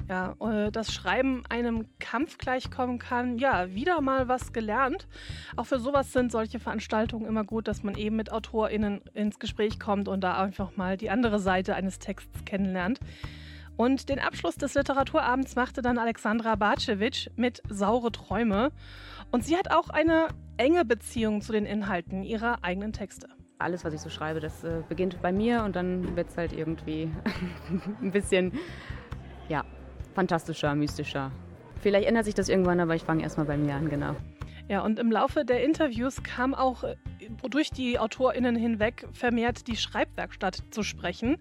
Ja, 0.09 0.37
äh, 0.41 0.71
das 0.71 0.93
Schreiben 0.93 1.43
einem 1.49 1.87
Kampf 1.99 2.39
gleichkommen 2.39 2.99
kann. 2.99 3.39
Ja, 3.39 3.75
wieder 3.75 4.01
mal 4.01 4.29
was 4.29 4.53
gelernt. 4.53 5.09
Auch 5.57 5.67
für 5.67 5.81
sowas 5.81 6.13
sind 6.13 6.31
solche 6.31 6.61
Veranstaltungen 6.61 7.27
immer 7.27 7.45
gut, 7.45 7.67
dass 7.67 7.83
man 7.83 7.97
eben 7.97 8.17
mit 8.17 8.31
AutorInnen 8.31 9.01
ins 9.15 9.39
Gespräch 9.39 9.81
kommt 9.81 10.07
und 10.07 10.23
da 10.23 10.41
einfach 10.41 10.77
mal 10.77 10.97
die 10.97 11.11
andere 11.11 11.41
Seite 11.41 11.75
eines 11.75 11.99
Texts 11.99 12.45
kennenlernt. 12.45 13.01
Und 13.77 14.09
den 14.09 14.19
Abschluss 14.19 14.57
des 14.57 14.75
Literaturabends 14.75 15.55
machte 15.57 15.83
dann 15.83 15.99
Alexandra 15.99 16.55
Bacewitsch 16.55 17.29
mit 17.37 17.63
Saure 17.69 18.13
Träume. 18.13 18.71
Und 19.33 19.45
sie 19.45 19.57
hat 19.57 19.71
auch 19.71 19.91
eine 19.91 20.29
enge 20.57 20.85
Beziehung 20.85 21.43
zu 21.43 21.53
den 21.53 21.67
Inhalten 21.67 22.23
ihrer 22.23 22.65
eigenen 22.65 22.93
Texte. 22.93 23.29
Alles, 23.59 23.85
was 23.85 23.95
ich 23.95 24.01
so 24.01 24.11
schreibe, 24.11 24.41
das 24.41 24.65
äh, 24.65 24.83
beginnt 24.89 25.21
bei 25.23 25.33
mir 25.33 25.63
und 25.65 25.77
dann 25.77 26.15
wird 26.15 26.29
es 26.29 26.37
halt 26.37 26.53
irgendwie 26.53 27.11
ein 28.03 28.13
bisschen, 28.13 28.53
ja, 29.49 29.65
fantastischer, 30.15 30.75
mystischer. 30.75 31.33
Vielleicht 31.81 32.07
ändert 32.07 32.27
sich 32.27 32.35
das 32.35 32.49
irgendwann, 32.49 32.81
aber 32.81 32.95
ich 32.95 33.03
fange 33.03 33.23
erstmal 33.23 33.47
bei 33.47 33.57
mir 33.57 33.75
an, 33.75 33.89
genau. 33.89 34.15
Ja, 34.69 34.81
und 34.81 34.99
im 34.99 35.13
Laufe 35.13 35.45
der 35.45 35.63
Interviews 35.63 36.25
kam 36.25 36.53
auch 36.53 36.83
äh, 36.83 36.97
durch 37.49 37.71
die 37.71 37.99
AutorInnen 38.01 38.57
hinweg 38.57 39.07
vermehrt 39.13 39.69
die 39.69 39.77
Schreibwerkstatt 39.77 40.65
zu 40.71 40.83
sprechen. 40.83 41.37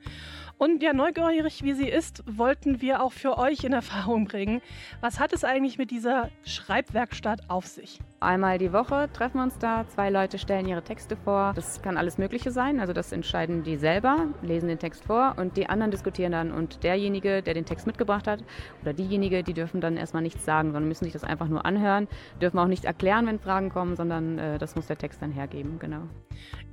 Und 0.58 0.84
ja, 0.84 0.94
neugierig 0.94 1.64
wie 1.64 1.74
sie 1.74 1.90
ist, 1.90 2.24
wollten 2.28 2.82
wir 2.82 3.02
auch 3.02 3.12
für 3.12 3.38
euch 3.38 3.64
in 3.64 3.74
Erfahrung 3.74 4.26
bringen, 4.26 4.62
was 5.02 5.20
hat 5.20 5.34
es 5.34 5.44
eigentlich 5.44 5.78
mit 5.78 5.90
dieser 5.90 6.30
Schreibwerkstatt 6.46 7.50
auf 7.50 7.66
sich? 7.66 8.00
Einmal 8.26 8.58
die 8.58 8.74
Woche 8.74 9.08
treffen 9.14 9.38
wir 9.38 9.44
uns 9.44 9.60
da, 9.60 9.88
zwei 9.88 10.10
Leute 10.10 10.40
stellen 10.40 10.68
ihre 10.68 10.82
Texte 10.82 11.16
vor. 11.16 11.54
Das 11.56 11.84
kann 11.84 11.96
alles 11.96 12.18
Mögliche 12.18 12.50
sein, 12.50 12.80
also 12.80 12.92
das 12.92 13.12
entscheiden 13.12 13.62
die 13.62 13.78
selber, 13.78 14.26
lesen 14.42 14.68
den 14.68 14.80
Text 14.80 15.06
vor 15.06 15.36
und 15.38 15.58
die 15.58 15.70
anderen 15.70 15.92
diskutieren 15.92 16.32
dann. 16.32 16.52
Und 16.52 16.84
derjenige, 16.84 17.44
der 17.44 17.54
den 17.54 17.66
Text 17.66 17.86
mitgebracht 17.86 18.26
hat, 18.26 18.44
oder 18.82 18.94
diejenige, 18.94 19.44
die 19.44 19.54
dürfen 19.54 19.80
dann 19.80 19.96
erstmal 19.96 20.24
nichts 20.24 20.44
sagen, 20.44 20.70
sondern 20.70 20.88
müssen 20.88 21.04
sich 21.04 21.14
das 21.14 21.24
einfach 21.24 21.48
nur 21.48 21.68
anhören, 21.68 22.08
dürfen 22.42 22.58
auch 22.58 22.68
nicht 22.68 22.86
erklären, 22.86 23.28
wenn 23.28 23.38
Fragen 23.38 23.70
kommen, 23.70 23.96
sondern 23.96 24.40
äh, 24.40 24.58
das 24.58 24.76
muss 24.76 24.88
der 24.88 24.98
Text 24.98 25.22
dann 25.22 25.32
hergeben, 25.32 25.78
genau. 25.78 26.02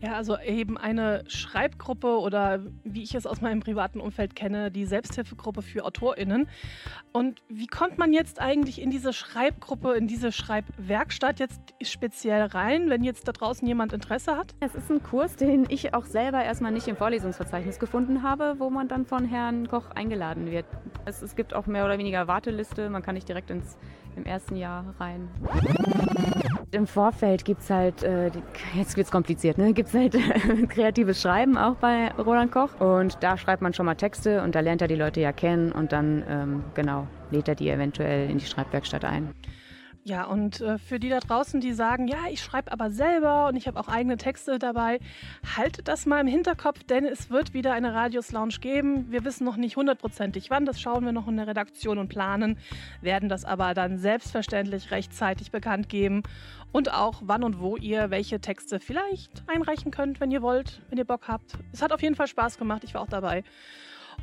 Ja, 0.00 0.14
also 0.14 0.38
eben 0.38 0.78
eine 0.78 1.22
Schreibgruppe 1.28 2.18
oder 2.18 2.60
wie 2.82 3.02
ich 3.02 3.14
es 3.14 3.26
aus 3.26 3.42
meinem 3.42 3.60
privaten 3.60 4.00
Umfeld 4.00 4.34
kenne, 4.34 4.70
die 4.70 4.86
Selbsthilfegruppe 4.86 5.60
für 5.60 5.84
AutorInnen. 5.84 6.48
Und 7.12 7.42
wie 7.48 7.66
kommt 7.66 7.98
man 7.98 8.12
jetzt 8.12 8.40
eigentlich 8.40 8.80
in 8.80 8.90
diese 8.90 9.12
Schreibgruppe, 9.12 9.92
in 9.92 10.08
diese 10.08 10.32
Schreibwerkstatt 10.32 11.41
jetzt 11.42 11.74
speziell 11.82 12.42
rein, 12.42 12.88
wenn 12.88 13.02
jetzt 13.02 13.26
da 13.26 13.32
draußen 13.32 13.66
jemand 13.66 13.92
Interesse 13.92 14.36
hat? 14.36 14.54
Es 14.60 14.74
ist 14.74 14.90
ein 14.90 15.02
Kurs, 15.02 15.34
den 15.34 15.66
ich 15.68 15.92
auch 15.92 16.04
selber 16.04 16.42
erstmal 16.42 16.70
nicht 16.70 16.86
im 16.86 16.96
Vorlesungsverzeichnis 16.96 17.80
gefunden 17.80 18.22
habe, 18.22 18.54
wo 18.58 18.70
man 18.70 18.86
dann 18.86 19.04
von 19.06 19.24
Herrn 19.24 19.68
Koch 19.68 19.90
eingeladen 19.90 20.50
wird. 20.50 20.66
Es, 21.04 21.20
es 21.20 21.34
gibt 21.34 21.52
auch 21.52 21.66
mehr 21.66 21.84
oder 21.84 21.98
weniger 21.98 22.28
Warteliste, 22.28 22.88
man 22.90 23.02
kann 23.02 23.16
nicht 23.16 23.28
direkt 23.28 23.50
ins, 23.50 23.76
im 24.14 24.24
ersten 24.24 24.54
Jahr 24.54 24.94
rein. 25.00 25.28
Im 26.70 26.86
Vorfeld 26.86 27.44
gibt 27.44 27.62
es 27.62 27.70
halt, 27.70 28.02
äh, 28.04 28.30
jetzt 28.74 28.96
es 28.96 29.10
kompliziert, 29.10 29.58
ne? 29.58 29.72
gibt 29.72 29.88
es 29.88 29.94
halt 29.94 30.16
kreatives 30.70 31.20
Schreiben 31.20 31.58
auch 31.58 31.74
bei 31.74 32.12
Roland 32.12 32.52
Koch. 32.52 32.80
Und 32.80 33.18
da 33.20 33.36
schreibt 33.36 33.62
man 33.62 33.74
schon 33.74 33.86
mal 33.86 33.96
Texte 33.96 34.42
und 34.42 34.54
da 34.54 34.60
lernt 34.60 34.80
er 34.80 34.88
die 34.88 34.94
Leute 34.94 35.20
ja 35.20 35.32
kennen 35.32 35.72
und 35.72 35.92
dann, 35.92 36.22
ähm, 36.28 36.64
genau, 36.74 37.08
lädt 37.30 37.48
er 37.48 37.56
die 37.56 37.68
eventuell 37.68 38.30
in 38.30 38.38
die 38.38 38.46
Schreibwerkstatt 38.46 39.04
ein. 39.04 39.34
Ja, 40.04 40.24
und 40.24 40.60
äh, 40.60 40.78
für 40.78 40.98
die 40.98 41.10
da 41.10 41.20
draußen, 41.20 41.60
die 41.60 41.72
sagen, 41.72 42.08
ja, 42.08 42.18
ich 42.28 42.42
schreibe 42.42 42.72
aber 42.72 42.90
selber 42.90 43.46
und 43.46 43.54
ich 43.54 43.68
habe 43.68 43.78
auch 43.78 43.86
eigene 43.86 44.16
Texte 44.16 44.58
dabei, 44.58 44.98
haltet 45.56 45.86
das 45.86 46.06
mal 46.06 46.20
im 46.20 46.26
Hinterkopf, 46.26 46.82
denn 46.82 47.04
es 47.04 47.30
wird 47.30 47.54
wieder 47.54 47.72
eine 47.72 47.94
Radius 47.94 48.32
Lounge 48.32 48.56
geben. 48.60 49.12
Wir 49.12 49.24
wissen 49.24 49.44
noch 49.44 49.56
nicht 49.56 49.76
hundertprozentig 49.76 50.50
wann, 50.50 50.66
das 50.66 50.80
schauen 50.80 51.04
wir 51.04 51.12
noch 51.12 51.28
in 51.28 51.36
der 51.36 51.46
Redaktion 51.46 51.98
und 51.98 52.08
planen, 52.08 52.58
werden 53.00 53.28
das 53.28 53.44
aber 53.44 53.74
dann 53.74 53.96
selbstverständlich 53.96 54.90
rechtzeitig 54.90 55.52
bekannt 55.52 55.88
geben 55.88 56.24
und 56.72 56.92
auch 56.92 57.22
wann 57.24 57.44
und 57.44 57.60
wo 57.60 57.76
ihr 57.76 58.10
welche 58.10 58.40
Texte 58.40 58.80
vielleicht 58.80 59.44
einreichen 59.46 59.92
könnt, 59.92 60.18
wenn 60.18 60.32
ihr 60.32 60.42
wollt, 60.42 60.82
wenn 60.88 60.98
ihr 60.98 61.04
Bock 61.04 61.28
habt. 61.28 61.52
Es 61.72 61.80
hat 61.80 61.92
auf 61.92 62.02
jeden 62.02 62.16
Fall 62.16 62.26
Spaß 62.26 62.58
gemacht, 62.58 62.82
ich 62.82 62.94
war 62.94 63.02
auch 63.02 63.08
dabei. 63.08 63.44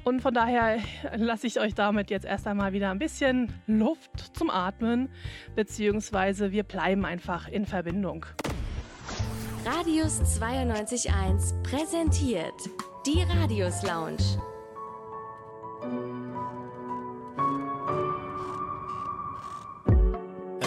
Und 0.03 0.21
von 0.21 0.33
daher 0.33 0.79
lasse 1.15 1.47
ich 1.47 1.59
euch 1.59 1.75
damit 1.75 2.09
jetzt 2.09 2.25
erst 2.25 2.47
einmal 2.47 2.73
wieder 2.73 2.89
ein 2.91 2.99
bisschen 2.99 3.53
Luft 3.67 4.35
zum 4.35 4.49
Atmen, 4.49 5.09
beziehungsweise 5.55 6.51
wir 6.51 6.63
bleiben 6.63 7.05
einfach 7.05 7.47
in 7.47 7.65
Verbindung. 7.65 8.25
Radius 9.65 10.21
92.1 10.41 11.61
präsentiert 11.63 12.69
die 13.05 13.23
Radius 13.23 13.83
Lounge. 13.83 14.17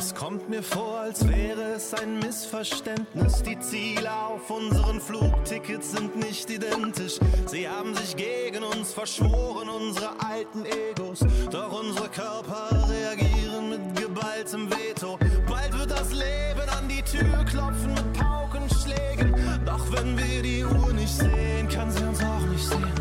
Es 0.05 0.13
kommt 0.17 0.51
mir 0.51 0.65
vor, 0.65 0.99
als 0.99 1.29
wäre 1.29 1.75
es 1.77 1.95
ein 1.95 2.19
Missverständnis. 2.19 3.41
Die 3.45 3.57
Ziele 3.61 4.11
auf 4.13 4.51
unseren 4.51 5.01
Flugtickets 5.01 5.93
sind 5.93 6.17
nicht 6.17 6.51
identisch. 6.51 7.21
Sie 7.47 7.69
haben 7.69 7.95
sich 7.95 8.17
gegen 8.17 8.65
uns 8.65 8.93
verschworen, 8.93 9.69
unsere 9.69 10.11
alten 10.19 10.65
Egos. 10.65 11.21
Doch 11.53 11.81
unsere 11.81 12.09
Körper 12.09 12.69
reagieren 12.91 13.71
mit 13.71 14.03
geballtem 14.03 14.69
Veto. 14.69 15.21
Bald 15.49 15.73
wird 15.79 15.93
das 15.93 16.13
Leben 16.13 16.69
an 16.77 16.89
die 16.89 17.03
Tür 17.03 17.45
klopfen 17.45 17.95
mit 17.95 18.13
Paukenschlägen. 18.13 19.37
Doch 19.65 19.93
wenn 19.93 20.19
wir 20.19 20.43
die 20.43 20.65
Uhr 20.65 20.93
nicht 20.95 21.17
sehen, 21.17 21.69
kann 21.69 21.93
sie 21.93 22.03
uns 22.03 22.21
auch 22.25 22.47
nicht 22.51 22.65
sehen. 22.65 22.93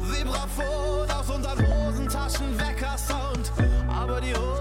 Vibraphon 0.00 1.10
aus 1.10 1.28
unseren 1.28 1.66
Hosentaschen, 1.66 2.58
Wecker-Sound. 2.58 3.52
Aber 3.88 4.22
die 4.22 4.32
Hosen 4.34 4.59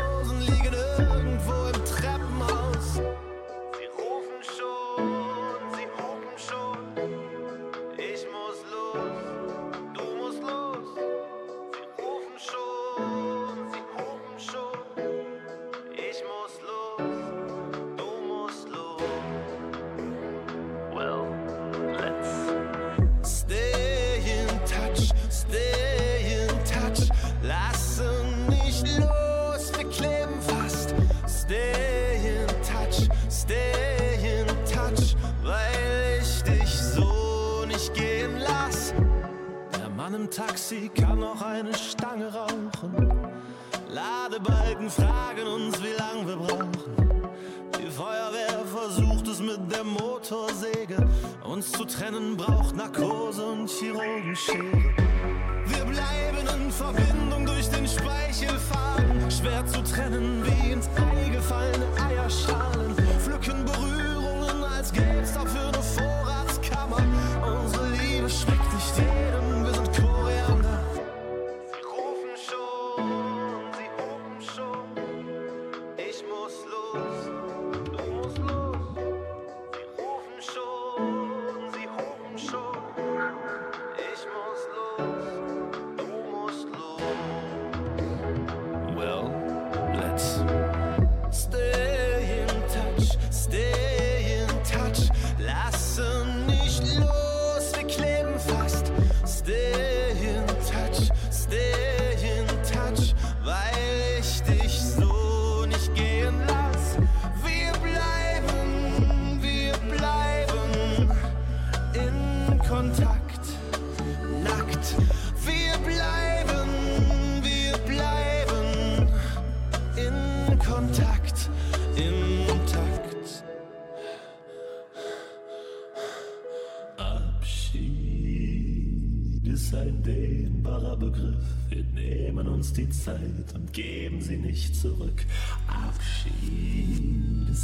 Mann 40.11 40.29
Taxi 40.31 40.89
kann 40.89 41.19
noch 41.19 41.39
eine 41.39 41.71
Stange 41.75 42.33
rauchen. 42.33 43.11
Ladebalken 43.89 44.89
fragen 44.89 45.47
uns, 45.47 45.77
wie 45.83 45.93
lang 45.97 46.27
wir 46.27 46.35
brauchen. 46.35 46.71
Die 47.77 47.91
Feuerwehr 47.91 48.65
versucht 48.65 49.27
es 49.27 49.39
mit 49.39 49.71
der 49.71 49.83
Motorsäge. 49.83 51.07
Uns 51.43 51.71
zu 51.71 51.85
trennen 51.85 52.35
braucht 52.35 52.75
Narkose 52.75 53.45
und 53.45 53.69
Chirurgenschere. 53.69 54.71
Wir 55.65 55.85
bleiben 55.85 56.47
in 56.55 56.71
Verbindung 56.71 57.45
durch 57.45 57.69
den 57.69 57.87
Speichelfaden. 57.87 59.29
Schwer 59.29 59.63
zu 59.67 59.83
trennen 59.83 60.43
wie 60.43 60.71
ins 60.71 60.87
Ei 60.95 61.29
gefallene 61.29 61.85
Eierschalen. 62.03 62.95
Pflücken 63.19 63.63
Berührungen, 63.63 64.63
als 64.63 64.91
gäb's 64.91 65.33
dafür 65.33 65.67
eine 65.67 65.83
Vorratskammer. 65.83 67.03
Unsere 67.45 67.88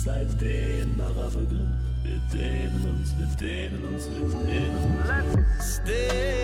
Seit 0.06 0.40
den 0.40 0.96
Maravögel, 0.98 1.66
wir 2.04 2.20
dehnen 2.32 2.86
uns, 2.92 3.16
wir 3.18 3.26
dehnen 3.38 3.84
uns, 3.92 4.08
wir 4.08 4.40
dehnen 4.46 4.78
uns. 5.00 5.10
Let's 5.58 5.82
stay. 5.84 6.35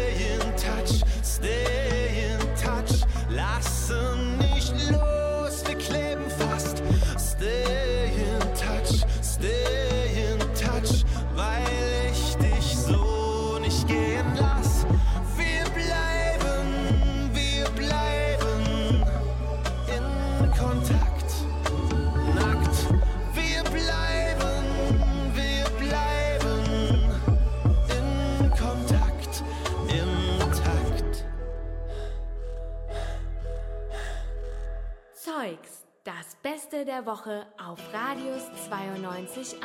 der 37.02 37.14
Woche 37.14 37.46
auf 37.58 37.80
Radius 37.94 38.44
92.1. 38.70 39.56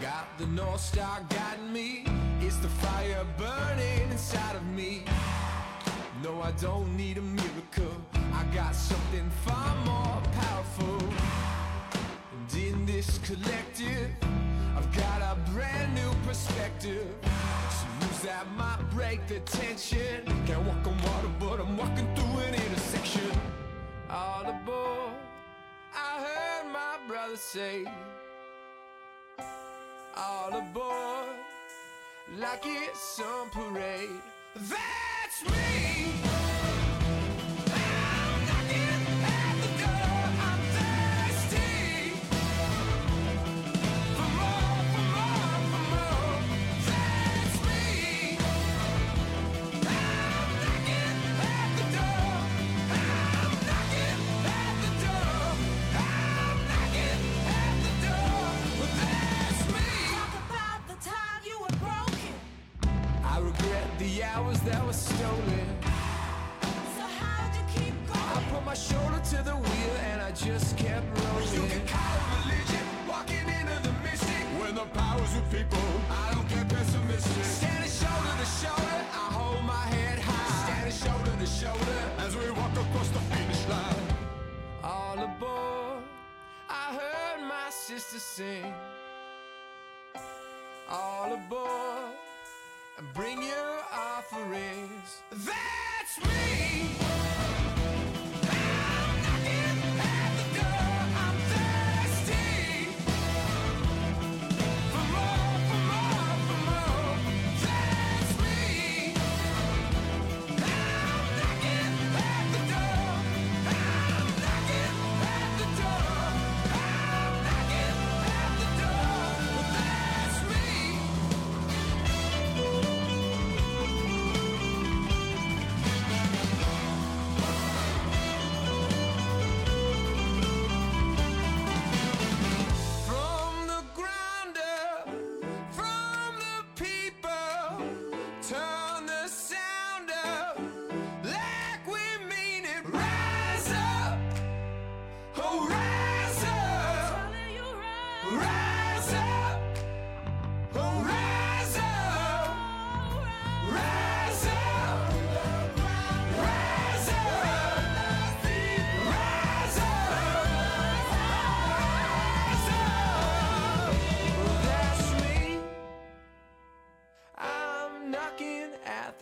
Got 0.00 0.10
the 0.38 0.46
North 0.46 0.80
Star 0.80 1.20
guiding 1.28 1.72
me. 1.72 2.04
It's 2.40 2.56
the 2.56 2.68
fire 2.68 3.24
burning 3.38 4.10
inside 4.10 4.56
of 4.56 4.64
me. 4.64 5.04
Don't 6.60 6.91
detention. 19.28 20.24
Can't 20.46 20.64
walk 20.66 20.86
on 20.86 20.96
water, 21.02 21.30
but 21.38 21.60
I'm 21.60 21.76
walking 21.76 22.08
through 22.14 22.40
an 22.40 22.54
intersection. 22.54 23.30
All 24.10 24.42
aboard, 24.42 25.14
I 25.94 26.24
heard 26.26 26.72
my 26.72 26.96
brother 27.08 27.36
say. 27.36 27.84
All 30.16 30.48
aboard, 30.48 31.36
like 32.38 32.62
it's 32.64 33.00
some 33.00 33.50
parade. 33.50 34.20
That's 34.54 35.42
me! 35.44 36.31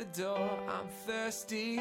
Door. 0.04 0.48
I'm 0.68 0.88
thirsty 1.06 1.80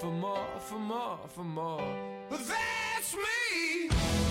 for 0.00 0.10
more, 0.10 0.46
for 0.60 0.78
more, 0.78 1.18
for 1.28 1.44
more. 1.44 1.82
But 2.28 2.40
that's 2.46 3.14
me. 3.14 4.27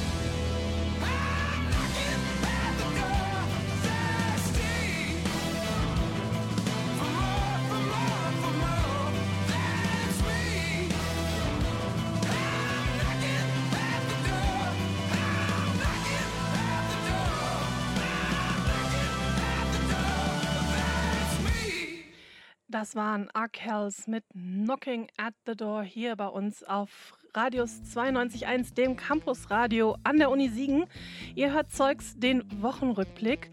Das 22.79 22.95
waren 22.95 23.27
Arkells 23.33 24.05
mit 24.05 24.23
Knocking 24.33 25.07
at 25.17 25.33
the 25.47 25.55
Door 25.55 25.81
hier 25.81 26.15
bei 26.15 26.27
uns 26.27 26.63
auf 26.63 27.17
Radius 27.33 27.81
92.1, 27.81 28.75
dem 28.75 28.95
Campusradio 28.95 29.97
an 30.03 30.19
der 30.19 30.29
Uni 30.29 30.47
Siegen. 30.47 30.85
Ihr 31.33 31.51
hört 31.53 31.71
Zeugs, 31.71 32.19
den 32.19 32.43
Wochenrückblick. 32.61 33.49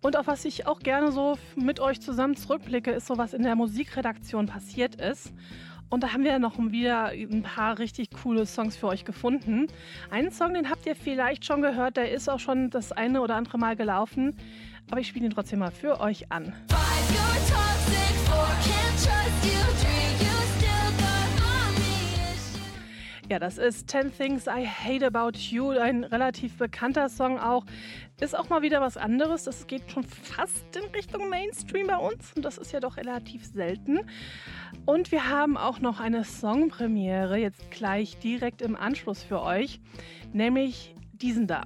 Und 0.00 0.16
auf 0.16 0.26
was 0.26 0.46
ich 0.46 0.66
auch 0.66 0.78
gerne 0.78 1.12
so 1.12 1.36
mit 1.54 1.80
euch 1.80 2.00
zusammen 2.00 2.34
zurückblicke, 2.34 2.92
ist 2.92 3.08
so, 3.08 3.18
was 3.18 3.34
in 3.34 3.42
der 3.42 3.56
Musikredaktion 3.56 4.46
passiert 4.46 4.94
ist. 4.94 5.34
Und 5.90 6.02
da 6.02 6.14
haben 6.14 6.24
wir 6.24 6.38
noch 6.38 6.56
wieder 6.56 7.08
ein 7.08 7.42
paar 7.42 7.78
richtig 7.78 8.08
coole 8.22 8.46
Songs 8.46 8.78
für 8.78 8.86
euch 8.86 9.04
gefunden. 9.04 9.66
Einen 10.10 10.30
Song, 10.30 10.54
den 10.54 10.70
habt 10.70 10.86
ihr 10.86 10.96
vielleicht 10.96 11.44
schon 11.44 11.60
gehört, 11.60 11.98
der 11.98 12.10
ist 12.10 12.30
auch 12.30 12.40
schon 12.40 12.70
das 12.70 12.90
eine 12.90 13.20
oder 13.20 13.34
andere 13.34 13.58
Mal 13.58 13.76
gelaufen. 13.76 14.34
Aber 14.90 14.98
ich 14.98 15.08
spiele 15.08 15.26
ihn 15.26 15.32
trotzdem 15.32 15.58
mal 15.58 15.72
für 15.72 16.00
euch 16.00 16.32
an. 16.32 16.54
Ja, 23.32 23.38
das 23.38 23.56
ist 23.56 23.88
10 23.88 24.14
Things 24.14 24.46
I 24.46 24.66
Hate 24.66 25.06
About 25.06 25.38
You, 25.38 25.70
ein 25.70 26.04
relativ 26.04 26.58
bekannter 26.58 27.08
Song 27.08 27.38
auch. 27.38 27.64
Ist 28.20 28.36
auch 28.36 28.50
mal 28.50 28.60
wieder 28.60 28.82
was 28.82 28.98
anderes. 28.98 29.44
Das 29.44 29.66
geht 29.66 29.90
schon 29.90 30.04
fast 30.04 30.76
in 30.76 30.84
Richtung 30.94 31.30
Mainstream 31.30 31.86
bei 31.86 31.96
uns 31.96 32.34
und 32.36 32.44
das 32.44 32.58
ist 32.58 32.72
ja 32.72 32.80
doch 32.80 32.98
relativ 32.98 33.46
selten. 33.46 34.00
Und 34.84 35.12
wir 35.12 35.30
haben 35.30 35.56
auch 35.56 35.80
noch 35.80 35.98
eine 35.98 36.24
Songpremiere 36.24 37.38
jetzt 37.38 37.70
gleich 37.70 38.18
direkt 38.18 38.60
im 38.60 38.76
Anschluss 38.76 39.22
für 39.22 39.40
euch, 39.40 39.80
nämlich 40.34 40.94
diesen 41.12 41.46
da. 41.46 41.62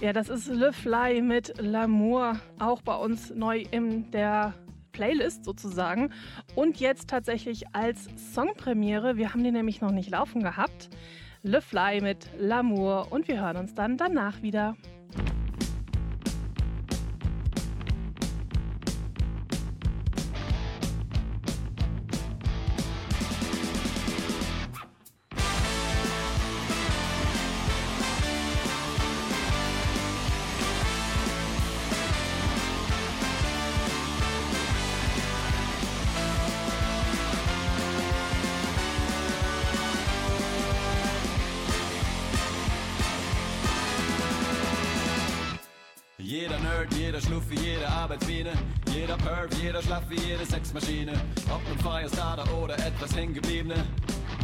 Ja, 0.00 0.12
das 0.12 0.28
ist 0.28 0.46
Le 0.46 0.72
Fly 0.72 1.20
mit 1.22 1.60
L'amour, 1.60 2.38
auch 2.60 2.82
bei 2.82 2.94
uns 2.94 3.34
neu 3.34 3.64
in 3.72 4.08
der 4.12 4.54
Playlist 4.92 5.44
sozusagen. 5.44 6.12
Und 6.54 6.78
jetzt 6.78 7.10
tatsächlich 7.10 7.74
als 7.74 8.08
Songpremiere. 8.32 9.16
Wir 9.16 9.32
haben 9.34 9.42
die 9.42 9.50
nämlich 9.50 9.80
noch 9.80 9.90
nicht 9.90 10.10
laufen 10.10 10.40
gehabt. 10.44 10.88
Le 11.42 11.60
Fly 11.60 12.00
mit 12.00 12.28
L'amour 12.40 13.10
und 13.10 13.26
wir 13.26 13.40
hören 13.40 13.56
uns 13.56 13.74
dann 13.74 13.96
danach 13.96 14.40
wieder. 14.40 14.76
Jeder 49.78 49.94
Schlaff 49.94 50.10
wie 50.10 50.18
jede 50.18 50.44
Sexmaschine. 50.44 51.12
Ob 51.54 51.62
nun 51.68 51.78
Firestarter 51.78 52.52
oder 52.58 52.74
etwas 52.78 53.14
Hängengebliebene. 53.14 53.76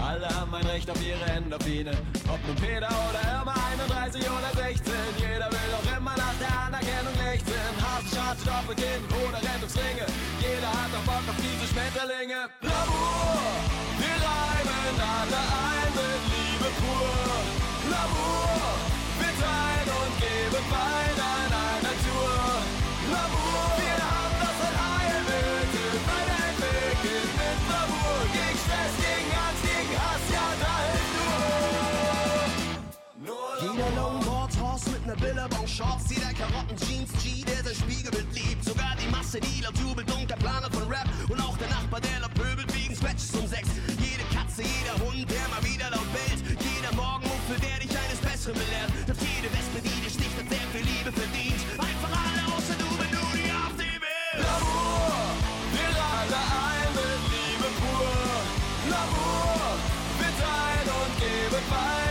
Alle 0.01 0.29
haben 0.29 0.55
ein 0.55 0.64
Recht 0.66 0.88
auf 0.88 0.97
ihre 1.05 1.25
Endorphine. 1.25 1.90
Ob 2.31 2.38
nun 2.47 2.55
Peter 2.55 2.87
oder 2.87 3.18
Irma, 3.35 3.53
31 3.75 4.23
oder 4.31 4.62
16. 4.62 4.92
Jeder 5.18 5.51
will 5.51 5.70
doch 5.75 5.99
immer 5.99 6.14
nach 6.14 6.38
der 6.38 6.55
Anerkennung 6.55 7.16
lechzen. 7.18 7.66
Hasenscharte, 7.83 8.47
Doppelkinn 8.47 9.03
oder 9.11 9.42
Rettungsringe. 9.42 10.07
Jeder 10.38 10.70
hat 10.70 10.94
doch 10.94 11.03
Bock 11.03 11.27
auf 11.27 11.38
diese 11.42 11.66
Schmetterlinge. 11.66 12.47
L'amour, 12.62 13.59
wir 13.99 14.18
reiben 14.23 14.97
alle 15.03 15.42
ein 15.51 15.90
mit 15.99 16.23
Liebe 16.31 16.70
pur. 16.79 17.11
L'amour, 17.90 18.70
wir 19.18 19.35
teilen 19.42 19.90
und 19.99 20.14
geben 20.23 20.64
weiter 20.70 21.24
Shorts, 35.75 36.07
jeder 36.09 36.31
Karotten 36.39 36.79
Jeans 36.87 37.11
G, 37.19 37.43
der 37.43 37.65
sein 37.65 37.75
Spiegelbild 37.75 38.31
liebt. 38.31 38.63
Sogar 38.63 38.95
die 38.95 39.11
Masse, 39.11 39.41
die 39.41 39.61
laut 39.61 39.77
jubelt 39.83 40.07
und 40.15 40.31
der 40.31 40.37
Planer 40.37 40.71
von 40.71 40.87
Rap. 40.87 41.09
Und 41.29 41.41
auch 41.41 41.59
der 41.59 41.67
Nachbar, 41.67 42.01
der 42.01 42.21
laut 42.21 42.33
pöbelt 42.35 42.71
wegen 42.79 42.95
Scratches 42.95 43.35
um 43.35 43.47
sechs. 43.49 43.67
Jede 43.99 44.23
Katze, 44.31 44.63
jeder 44.63 44.95
Hund, 45.03 45.27
der 45.27 45.43
mal 45.51 45.59
wieder 45.67 45.91
laut 45.91 46.07
bellt. 46.15 46.47
Jeder 46.63 46.95
Morgenmuffel, 46.95 47.59
der 47.59 47.83
dich 47.83 47.91
eines 47.91 48.23
Besseren 48.23 48.55
belehrt. 48.55 48.91
Doch 49.11 49.19
jede 49.19 49.51
Wespe, 49.51 49.83
die 49.83 49.99
dich 49.99 50.15
sticht, 50.15 50.39
hat 50.39 50.47
sehr 50.47 50.67
viel 50.71 50.87
Liebe 50.87 51.11
verdient. 51.11 51.59
Einfach 51.75 52.13
alle 52.23 52.43
außer 52.55 52.77
du, 52.79 52.89
wenn 52.95 53.11
du 53.11 53.25
die 53.35 53.51
auf 53.51 53.75
die 53.75 53.99
willst. 53.99 54.47
L'amour, 54.47 55.27
wir 55.75 55.91
alle 55.91 56.43
ein 56.71 56.91
mit 56.95 57.23
Liebe 57.35 57.69
pur. 57.83 58.15
L'amour, 58.95 59.75
wir 60.23 60.33
teilen 60.39 60.87
und 61.03 61.13
geben 61.19 61.65
weiter 61.67 62.04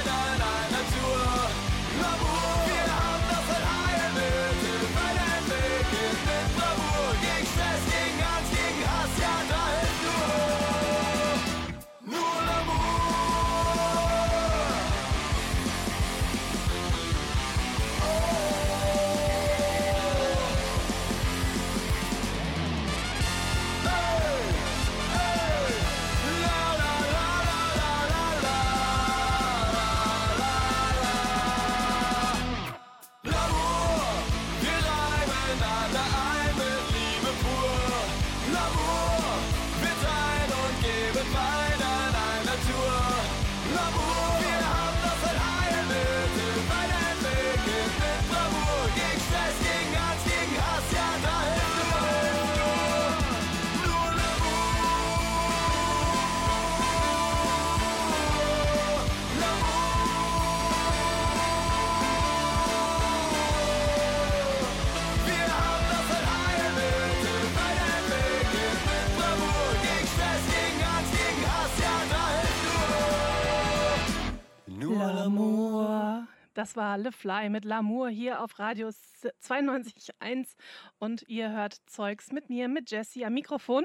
Das 76.64 76.78
war 76.78 76.98
Le 76.98 77.12
Fly 77.12 77.50
mit 77.50 77.66
L'amour 77.66 78.08
hier 78.08 78.42
auf 78.42 78.58
Radio 78.58 78.88
92.1 78.88 80.54
und 80.98 81.26
ihr 81.28 81.52
hört 81.52 81.76
Zeugs 81.88 82.32
mit 82.32 82.50
mir, 82.50 82.70
mit 82.70 82.90
Jessie 82.90 83.26
am 83.26 83.34
Mikrofon. 83.34 83.84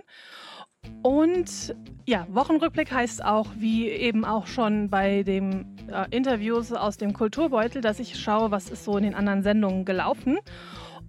Und 1.02 1.74
ja, 2.06 2.28
Wochenrückblick 2.30 2.92
heißt 2.92 3.24
auch, 3.24 3.48
wie 3.56 3.88
eben 3.88 4.24
auch 4.24 4.46
schon 4.46 4.90
bei 4.90 5.24
dem 5.24 5.74
äh, 5.88 6.06
Interviews 6.12 6.72
aus 6.72 6.96
dem 6.96 7.14
Kulturbeutel, 7.14 7.82
dass 7.82 7.98
ich 7.98 8.16
schaue, 8.16 8.52
was 8.52 8.70
ist 8.70 8.84
so 8.84 8.96
in 8.96 9.02
den 9.02 9.16
anderen 9.16 9.42
Sendungen 9.42 9.84
gelaufen. 9.84 10.38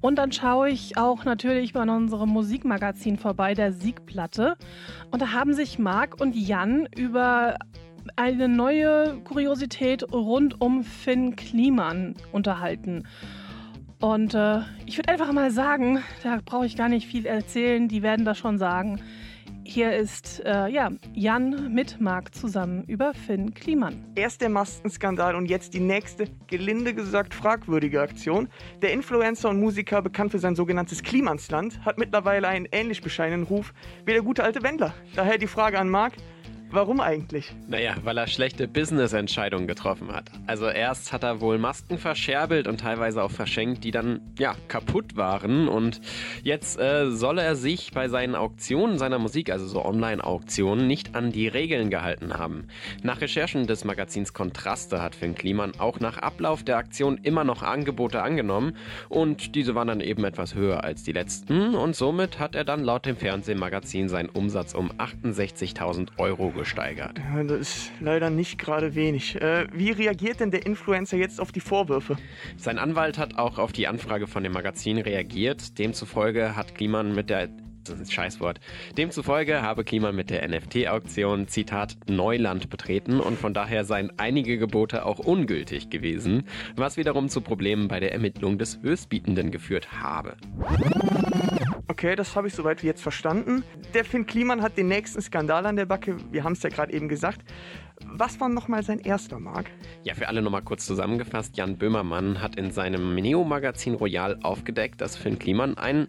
Und 0.02 0.16
dann 0.16 0.32
schaue 0.32 0.72
ich 0.72 0.98
auch 0.98 1.24
natürlich 1.24 1.74
bei 1.74 1.84
unserem 1.84 2.30
Musikmagazin 2.30 3.18
vorbei, 3.18 3.54
der 3.54 3.74
Siegplatte. 3.74 4.56
Und 5.12 5.22
da 5.22 5.34
haben 5.34 5.54
sich 5.54 5.78
Marc 5.78 6.20
und 6.20 6.36
Jan 6.36 6.88
über 6.98 7.58
eine 8.16 8.48
neue 8.48 9.20
Kuriosität 9.24 10.12
rund 10.12 10.60
um 10.62 10.84
Finn 10.84 11.36
Kliman 11.36 12.16
unterhalten. 12.32 13.04
Und 14.02 14.34
äh, 14.34 14.62
ich 14.86 14.98
würde 14.98 15.10
einfach 15.10 15.32
mal 15.34 15.52
sagen, 15.52 16.02
da 16.24 16.40
brauche 16.44 16.66
ich 16.66 16.78
gar 16.78 16.88
nicht 16.88 17.08
viel 17.08 17.26
erzählen, 17.26 17.88
die 17.88 18.02
werden 18.02 18.26
das 18.26 18.38
schon 18.38 18.58
sagen. 18.58 19.02
Hier 19.66 19.96
ist 19.96 20.42
äh, 20.46 20.68
ja, 20.70 20.90
Jan 21.14 21.72
mit 21.72 22.02
Marc 22.02 22.34
zusammen 22.34 22.86
über 22.86 23.14
Finn 23.14 23.54
Kliman. 23.54 24.04
Erst 24.16 24.42
der 24.42 24.50
Maskenskandal 24.50 25.36
und 25.36 25.46
jetzt 25.46 25.74
die 25.76 25.80
nächste, 25.80 26.26
gelinde 26.48 26.96
gesagt 26.96 27.36
fragwürdige 27.36 28.02
Aktion. 28.02 28.48
Der 28.82 28.94
Influencer 28.94 29.50
und 29.50 29.60
Musiker, 29.60 30.02
bekannt 30.02 30.32
für 30.32 30.40
sein 30.40 30.56
sogenanntes 30.56 31.04
Klimansland, 31.04 31.86
hat 31.86 32.00
mittlerweile 32.00 32.48
einen 32.48 32.68
ähnlich 32.72 33.02
bescheidenen 33.02 33.44
Ruf 33.44 33.74
wie 34.06 34.14
der 34.14 34.24
gute 34.24 34.44
alte 34.44 34.64
Wendler. 34.64 34.94
Daher 35.16 35.38
die 35.38 35.46
Frage 35.46 35.78
an 35.78 35.90
Marc, 35.90 36.14
Warum 36.72 37.00
eigentlich? 37.00 37.52
Naja, 37.68 37.96
weil 38.04 38.18
er 38.20 38.28
schlechte 38.28 38.68
Business-Entscheidungen 38.68 39.66
getroffen 39.66 40.14
hat. 40.14 40.30
Also 40.46 40.68
erst 40.68 41.12
hat 41.12 41.24
er 41.24 41.42
wohl 41.42 41.58
Masken 41.58 41.98
verscherbelt 41.98 42.68
und 42.68 42.80
teilweise 42.80 43.24
auch 43.24 43.32
verschenkt, 43.32 43.84
die 43.84 43.90
dann 43.90 44.22
ja 44.38 44.54
kaputt 44.68 45.18
waren. 45.18 45.68
Und 45.68 46.00
jetzt 46.44 46.80
äh, 46.80 47.10
soll 47.10 47.40
er 47.40 47.56
sich 47.56 47.92
bei 47.92 48.08
seinen 48.08 48.36
Auktionen 48.36 49.00
seiner 49.00 49.18
Musik, 49.18 49.52
also 49.52 49.66
so 49.66 49.84
Online-Auktionen, 49.84 50.86
nicht 50.86 51.16
an 51.16 51.32
die 51.32 51.48
Regeln 51.48 51.90
gehalten 51.90 52.38
haben. 52.38 52.68
Nach 53.02 53.20
Recherchen 53.20 53.66
des 53.66 53.84
Magazins 53.84 54.34
Kontraste 54.34 55.02
hat 55.02 55.16
Finn 55.16 55.34
Kliman 55.34 55.72
auch 55.80 56.00
nach 56.00 56.20
Ablauf 56.20 56.62
der 56.62 56.78
Aktion 56.78 57.18
immer 57.24 57.44
noch 57.44 57.64
Angebote 57.64 58.22
angenommen 58.22 58.76
und 59.10 59.56
diese 59.56 59.74
waren 59.74 59.88
dann 59.88 60.02
eben 60.02 60.24
etwas 60.24 60.54
höher 60.54 60.84
als 60.84 61.02
die 61.04 61.14
letzten 61.14 61.74
und 61.74 61.96
somit 61.96 62.38
hat 62.40 62.56
er 62.56 62.64
dann 62.64 62.84
laut 62.84 63.06
dem 63.06 63.18
Fernsehmagazin 63.18 64.08
seinen 64.08 64.30
Umsatz 64.30 64.76
um 64.76 64.92
68.000 64.92 66.10
Euro 66.18 66.54
gesteigert. 66.60 67.18
Ja, 67.18 67.44
Das 67.44 67.60
ist 67.60 67.92
leider 68.00 68.30
nicht 68.30 68.60
gerade 68.60 68.96
wenig. 68.96 69.42
Äh, 69.42 69.68
wie 69.74 69.92
reagiert 69.92 70.40
denn 70.40 70.52
der 70.52 70.66
Influencer 70.66 71.18
jetzt 71.18 71.40
auf 71.42 71.52
die 71.52 71.60
Vorwürfe? 71.60 72.18
Sein 72.58 72.78
Anwalt 72.78 73.18
hat 73.18 73.38
auch 73.38 73.58
auf 73.58 73.72
die 73.72 73.88
Anfrage 73.88 74.28
von 74.28 74.44
dem 74.44 74.54
Magazin 74.54 74.98
reagiert. 74.98 75.78
Demzufolge 75.80 76.56
hat 76.56 76.76
Kliman 76.76 77.16
mit 77.16 77.30
der 77.30 77.50
das 77.90 78.00
ist 78.00 78.10
ein 78.10 78.12
Scheißwort. 78.12 78.60
Demzufolge 78.98 79.62
habe 79.62 79.84
Kliman 79.84 80.16
mit 80.16 80.30
der 80.30 80.48
NFT-Auktion, 80.48 81.48
Zitat, 81.48 81.98
Neuland 82.08 82.70
betreten 82.70 83.20
und 83.20 83.38
von 83.38 83.54
daher 83.54 83.84
seien 83.84 84.12
einige 84.18 84.58
Gebote 84.58 85.06
auch 85.06 85.20
ungültig 85.20 85.90
gewesen, 85.90 86.44
was 86.76 86.98
wiederum 86.98 87.30
zu 87.30 87.42
Problemen 87.42 87.88
bei 87.88 88.00
der 88.00 88.14
Ermittlung 88.14 88.58
des 88.58 88.80
Höchstbietenden 88.82 89.50
geführt 89.50 90.02
habe. 90.02 90.36
Okay, 91.90 92.16
das 92.16 92.36
habe 92.36 92.48
ich 92.48 92.54
soweit 92.54 92.84
jetzt 92.84 93.02
verstanden. 93.02 93.64
Der 93.96 94.06
Finn 94.06 94.28
Kliman 94.28 94.62
hat 94.62 94.78
den 94.78 94.88
nächsten 94.88 95.24
Skandal 95.24 95.66
an 95.66 95.76
der 95.76 95.88
Backe. 95.88 96.18
Wir 96.32 96.44
haben 96.44 96.54
es 96.54 96.62
ja 96.62 96.70
gerade 96.70 96.94
eben 96.94 97.10
gesagt. 97.10 97.42
Was 98.06 98.40
war 98.40 98.48
nochmal 98.48 98.84
sein 98.84 99.00
erster, 99.00 99.40
Marc? 99.40 99.72
Ja, 100.04 100.14
für 100.14 100.28
alle 100.28 100.44
nochmal 100.44 100.62
kurz 100.62 100.86
zusammengefasst, 100.86 101.58
Jan 101.58 101.80
Böhmermann 101.80 102.44
hat 102.44 102.58
in 102.58 102.70
seinem 102.70 103.16
Neo-Magazin 103.16 103.96
Royal 103.96 104.38
aufgedeckt, 104.44 105.02
dass 105.02 105.18
Finn 105.18 105.40
Kliman 105.40 105.80
ein 105.80 106.08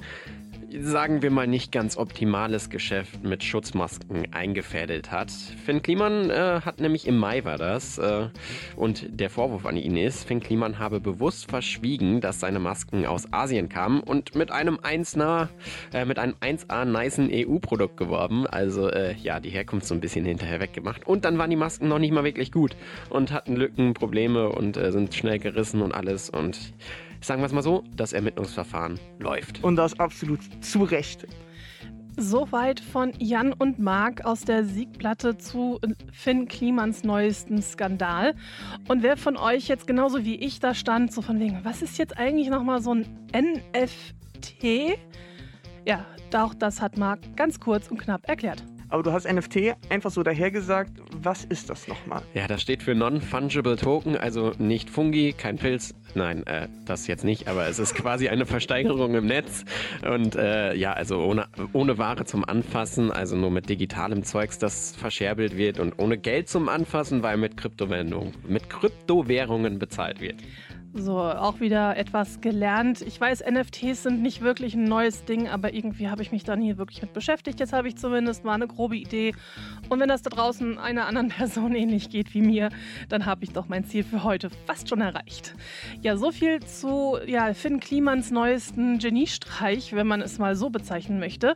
sagen 0.78 1.22
wir 1.22 1.30
mal, 1.30 1.46
nicht 1.46 1.72
ganz 1.72 1.96
optimales 1.96 2.70
Geschäft 2.70 3.24
mit 3.24 3.42
Schutzmasken 3.42 4.33
eingefädelt 4.33 5.11
hat. 5.11 5.30
Finn 5.30 5.83
Kliman 5.83 6.30
äh, 6.30 6.61
hat 6.64 6.80
nämlich 6.80 7.06
im 7.06 7.16
Mai 7.16 7.44
war 7.44 7.59
das 7.59 7.98
äh, 7.98 8.28
und 8.76 9.06
der 9.09 9.30
Vorwurf 9.30 9.66
an 9.66 9.76
ihn 9.76 9.96
ist, 9.96 10.24
Finn 10.24 10.40
Kliman 10.40 10.78
habe 10.78 11.00
bewusst 11.00 11.50
verschwiegen, 11.50 12.20
dass 12.20 12.40
seine 12.40 12.59
Masken 12.59 13.06
aus 13.06 13.33
Asien 13.33 13.68
kamen 13.68 14.00
und 14.00 14.35
mit 14.35 14.50
einem 14.50 14.76
1A, 14.76 15.48
äh, 15.92 16.04
mit 16.04 16.18
einem 16.18 16.35
1A 16.40 16.85
nicen 16.85 17.30
EU-Produkt 17.33 17.96
geworben. 17.96 18.46
Also 18.46 18.88
äh, 18.88 19.14
ja, 19.14 19.40
die 19.40 19.50
Herkunft 19.50 19.87
so 19.87 19.94
ein 19.94 20.00
bisschen 20.00 20.24
hinterher 20.24 20.61
weggemacht. 20.61 21.06
Und 21.06 21.25
dann 21.25 21.38
waren 21.38 21.50
die 21.50 21.56
Masken 21.56 21.88
noch 21.88 21.98
nicht 21.98 22.12
mal 22.12 22.25
wirklich 22.25 22.52
gut 22.52 22.77
und 23.08 23.33
hatten 23.33 23.56
Lücken, 23.56 23.94
Probleme 23.94 24.48
und 24.48 24.77
äh, 24.77 24.92
sind 24.92 25.14
schnell 25.14 25.38
gerissen 25.38 25.83
und 25.83 25.92
alles 25.92 26.31
und 26.31 26.73
sagen 27.21 27.42
wir 27.42 27.46
es 27.46 27.52
mal 27.52 27.62
so, 27.62 27.85
das 27.94 28.12
Ermittlungsverfahren 28.12 28.98
läuft. 29.18 29.62
Und 29.62 29.77
das 29.77 29.98
absolut 29.98 30.40
zu 30.62 30.83
Recht. 30.83 31.27
Soweit 32.16 32.81
von 32.81 33.12
Jan 33.18 33.52
und 33.52 33.79
Marc 33.79 34.25
aus 34.25 34.42
der 34.42 34.64
Siegplatte 34.64 35.38
zu 35.38 35.81
Finn 36.12 36.48
Klimans 36.48 37.04
neuesten 37.04 37.62
Skandal. 37.62 38.35
Und 38.88 39.02
wer 39.02 39.16
von 39.16 39.37
euch 39.37 39.68
jetzt 39.68 39.87
genauso 39.87 40.25
wie 40.25 40.35
ich 40.35 40.60
da 40.60 40.75
stand, 40.75 41.12
so 41.12 41.23
von 41.23 41.38
wegen, 41.40 41.60
was 41.62 41.83
ist 41.83 41.98
jetzt 41.98 42.18
eigentlich 42.18 42.48
nochmal 42.48 42.83
so 42.83 42.94
ein 42.94 43.06
NFT? 43.35 44.98
Ja, 45.87 46.04
auch 46.35 46.54
das 46.54 46.83
hat 46.83 46.98
Marc 46.98 47.21
ganz 47.37 47.58
kurz 47.58 47.88
und 47.88 47.98
knapp 47.98 48.29
erklärt. 48.29 48.62
Aber 48.90 49.04
du 49.04 49.12
hast 49.12 49.30
NFT 49.30 49.76
einfach 49.88 50.10
so 50.10 50.22
dahergesagt. 50.22 50.90
Was 51.22 51.44
ist 51.44 51.70
das 51.70 51.86
nochmal? 51.86 52.22
Ja, 52.34 52.48
das 52.48 52.60
steht 52.60 52.82
für 52.82 52.94
Non-Fungible 52.94 53.76
Token, 53.76 54.16
also 54.16 54.52
nicht 54.58 54.90
Fungi, 54.90 55.32
kein 55.32 55.56
Pilz. 55.56 55.94
Nein, 56.16 56.44
äh, 56.46 56.66
das 56.86 57.06
jetzt 57.06 57.24
nicht, 57.24 57.46
aber 57.46 57.68
es 57.68 57.78
ist 57.78 57.94
quasi 57.94 58.28
eine 58.28 58.46
Versteigerung 58.46 59.14
im 59.14 59.26
Netz. 59.26 59.64
Und 60.02 60.34
äh, 60.34 60.74
ja, 60.74 60.92
also 60.92 61.20
ohne, 61.20 61.46
ohne 61.72 61.98
Ware 61.98 62.24
zum 62.24 62.44
Anfassen, 62.44 63.12
also 63.12 63.36
nur 63.36 63.52
mit 63.52 63.68
digitalem 63.68 64.24
Zeugs, 64.24 64.58
das 64.58 64.94
verscherbelt 64.96 65.56
wird 65.56 65.78
und 65.78 65.98
ohne 65.98 66.18
Geld 66.18 66.48
zum 66.48 66.68
Anfassen, 66.68 67.22
weil 67.22 67.36
mit 67.36 67.56
Kryptowährungen, 67.56 68.34
mit 68.48 68.68
Kryptowährungen 68.68 69.78
bezahlt 69.78 70.20
wird. 70.20 70.36
So, 70.92 71.18
auch 71.20 71.60
wieder 71.60 71.96
etwas 71.96 72.40
gelernt. 72.40 73.00
Ich 73.02 73.20
weiß, 73.20 73.44
NFTs 73.48 74.02
sind 74.02 74.22
nicht 74.22 74.40
wirklich 74.40 74.74
ein 74.74 74.84
neues 74.84 75.24
Ding, 75.24 75.46
aber 75.46 75.72
irgendwie 75.72 76.08
habe 76.08 76.20
ich 76.22 76.32
mich 76.32 76.42
da 76.42 76.56
nie 76.56 76.78
wirklich 76.78 77.00
mit 77.00 77.12
beschäftigt. 77.12 77.60
Jetzt 77.60 77.72
habe 77.72 77.86
ich 77.86 77.96
zumindest 77.96 78.44
mal 78.44 78.54
eine 78.54 78.66
grobe 78.66 78.96
Idee. 78.96 79.32
Und 79.88 80.00
wenn 80.00 80.08
das 80.08 80.22
da 80.22 80.30
draußen 80.30 80.78
einer 80.78 81.06
anderen 81.06 81.28
Person 81.40 81.76
ähnlich 81.76 82.10
geht 82.10 82.34
wie 82.34 82.42
mir, 82.42 82.70
dann 83.08 83.24
habe 83.24 83.44
ich 83.44 83.52
doch 83.52 83.68
mein 83.68 83.84
Ziel 83.84 84.02
für 84.02 84.24
heute 84.24 84.50
fast 84.66 84.88
schon 84.88 85.00
erreicht. 85.00 85.54
Ja, 86.02 86.16
so 86.16 86.32
viel 86.32 86.58
zu 86.58 87.18
ja, 87.24 87.54
Finn 87.54 87.78
Klimans 87.78 88.32
neuesten 88.32 88.98
Geniestreich, 88.98 89.92
wenn 89.92 90.08
man 90.08 90.20
es 90.20 90.40
mal 90.40 90.56
so 90.56 90.70
bezeichnen 90.70 91.20
möchte. 91.20 91.54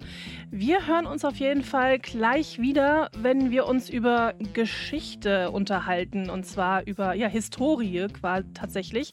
Wir 0.52 0.86
hören 0.86 1.06
uns 1.06 1.24
auf 1.24 1.36
jeden 1.36 1.64
Fall 1.64 1.98
gleich 1.98 2.60
wieder, 2.60 3.10
wenn 3.18 3.50
wir 3.50 3.66
uns 3.66 3.90
über 3.90 4.34
Geschichte 4.52 5.50
unterhalten. 5.50 6.30
Und 6.30 6.46
zwar 6.46 6.86
über 6.86 7.14
ja, 7.14 7.26
Historie 7.26 8.06
quasi 8.12 8.46
tatsächlich 8.54 9.10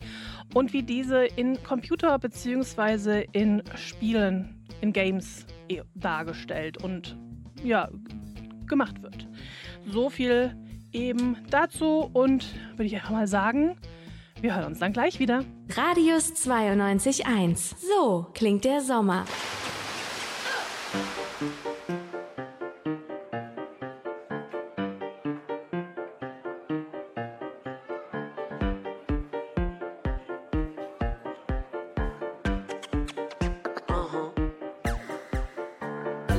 und 0.54 0.74
wie 0.74 0.84
diese 0.84 1.26
in 1.26 1.62
Computer 1.64 2.18
bzw. 2.20 3.26
in 3.32 3.64
Spielen, 3.76 4.56
in 4.82 4.94
Games 4.94 5.46
eh 5.70 5.82
dargestellt 5.96 6.84
und 6.84 7.18
ja, 7.64 7.90
gemacht 8.68 9.02
wird. 9.02 9.28
So 9.88 10.10
viel 10.10 10.56
eben 10.92 11.38
dazu 11.50 12.10
und 12.14 12.54
würde 12.72 12.86
ich 12.86 12.96
einfach 12.96 13.12
mal 13.12 13.28
sagen, 13.28 13.78
wir 14.42 14.56
hören 14.56 14.66
uns 14.66 14.80
dann 14.80 14.92
gleich 14.94 15.20
wieder. 15.20 15.46
Radius 15.70 16.34
92.1. 16.34 17.76
So 17.78 18.28
klingt 18.34 18.66
der 18.66 18.82
Sommer. 18.82 19.26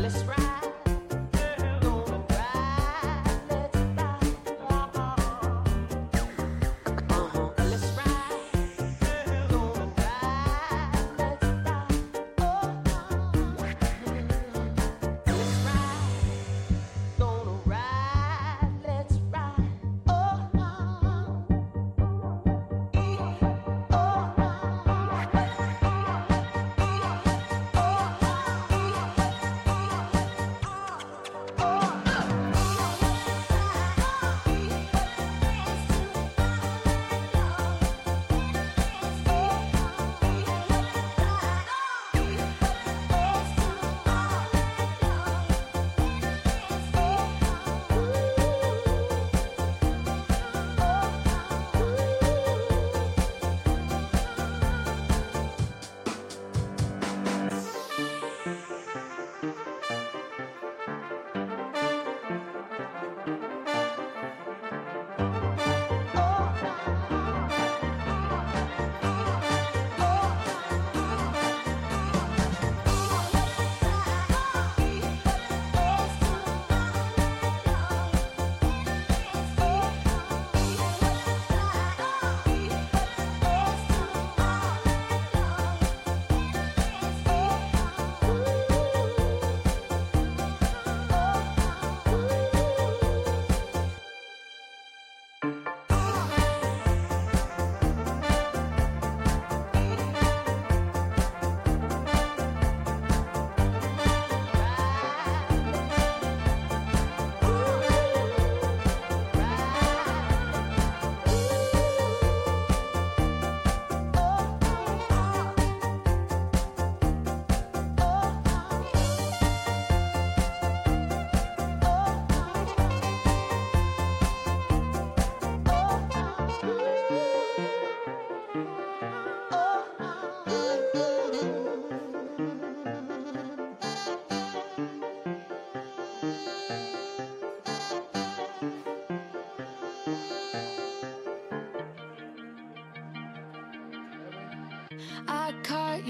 let's 0.02 0.24
ride. 0.24 0.41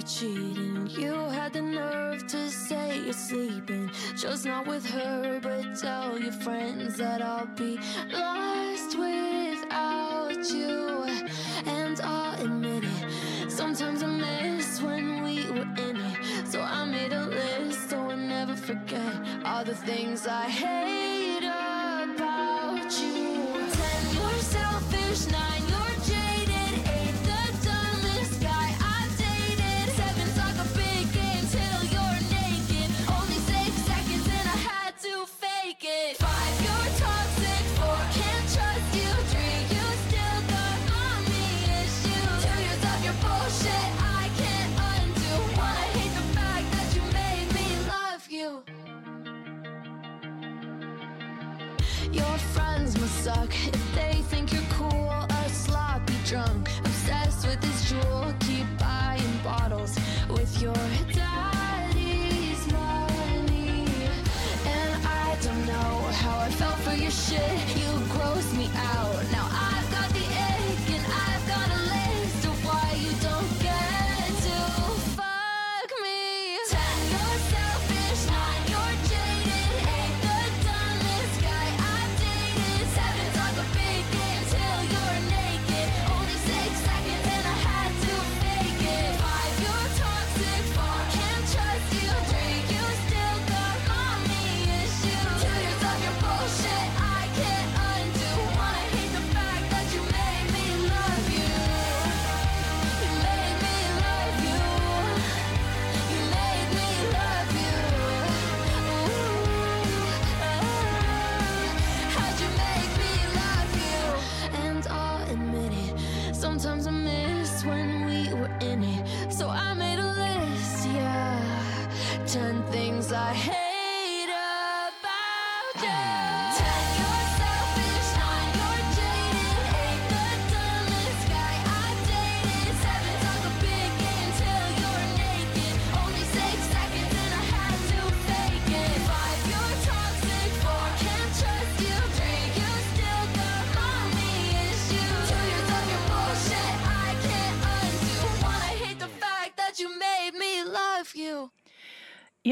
You 0.02 0.08
cheating. 0.08 0.86
You 0.88 1.12
had 1.12 1.52
the 1.52 1.62
nerve 1.62 2.26
to 2.28 2.50
say 2.50 3.00
you're 3.04 3.12
sleeping. 3.12 3.90
Just 4.16 4.46
not 4.46 4.66
with 4.66 4.84
her, 4.90 5.40
but 5.42 5.78
tell 5.78 6.18
your 6.18 6.32
friends 6.32 6.96
that 6.98 7.22
I'll 7.22 7.46
be 7.46 7.78
lost 8.12 8.98
without 8.98 10.50
you. 10.50 11.04
And 11.66 12.00
I'll 12.00 12.42
admit 12.42 12.84
it. 12.84 13.50
Sometimes 13.50 14.02
I 14.02 14.06
miss 14.06 14.80
when 14.82 15.22
we 15.22 15.44
were 15.50 15.68
in 15.88 15.96
it. 15.96 16.48
So 16.48 16.60
I 16.60 16.84
made 16.84 17.12
a 17.12 17.26
list 17.26 17.90
so 17.90 17.98
I 17.98 18.14
never 18.16 18.56
forget 18.56 19.14
all 19.44 19.64
the 19.64 19.74
things 19.74 20.26
I 20.26 20.48
hate 20.48 21.01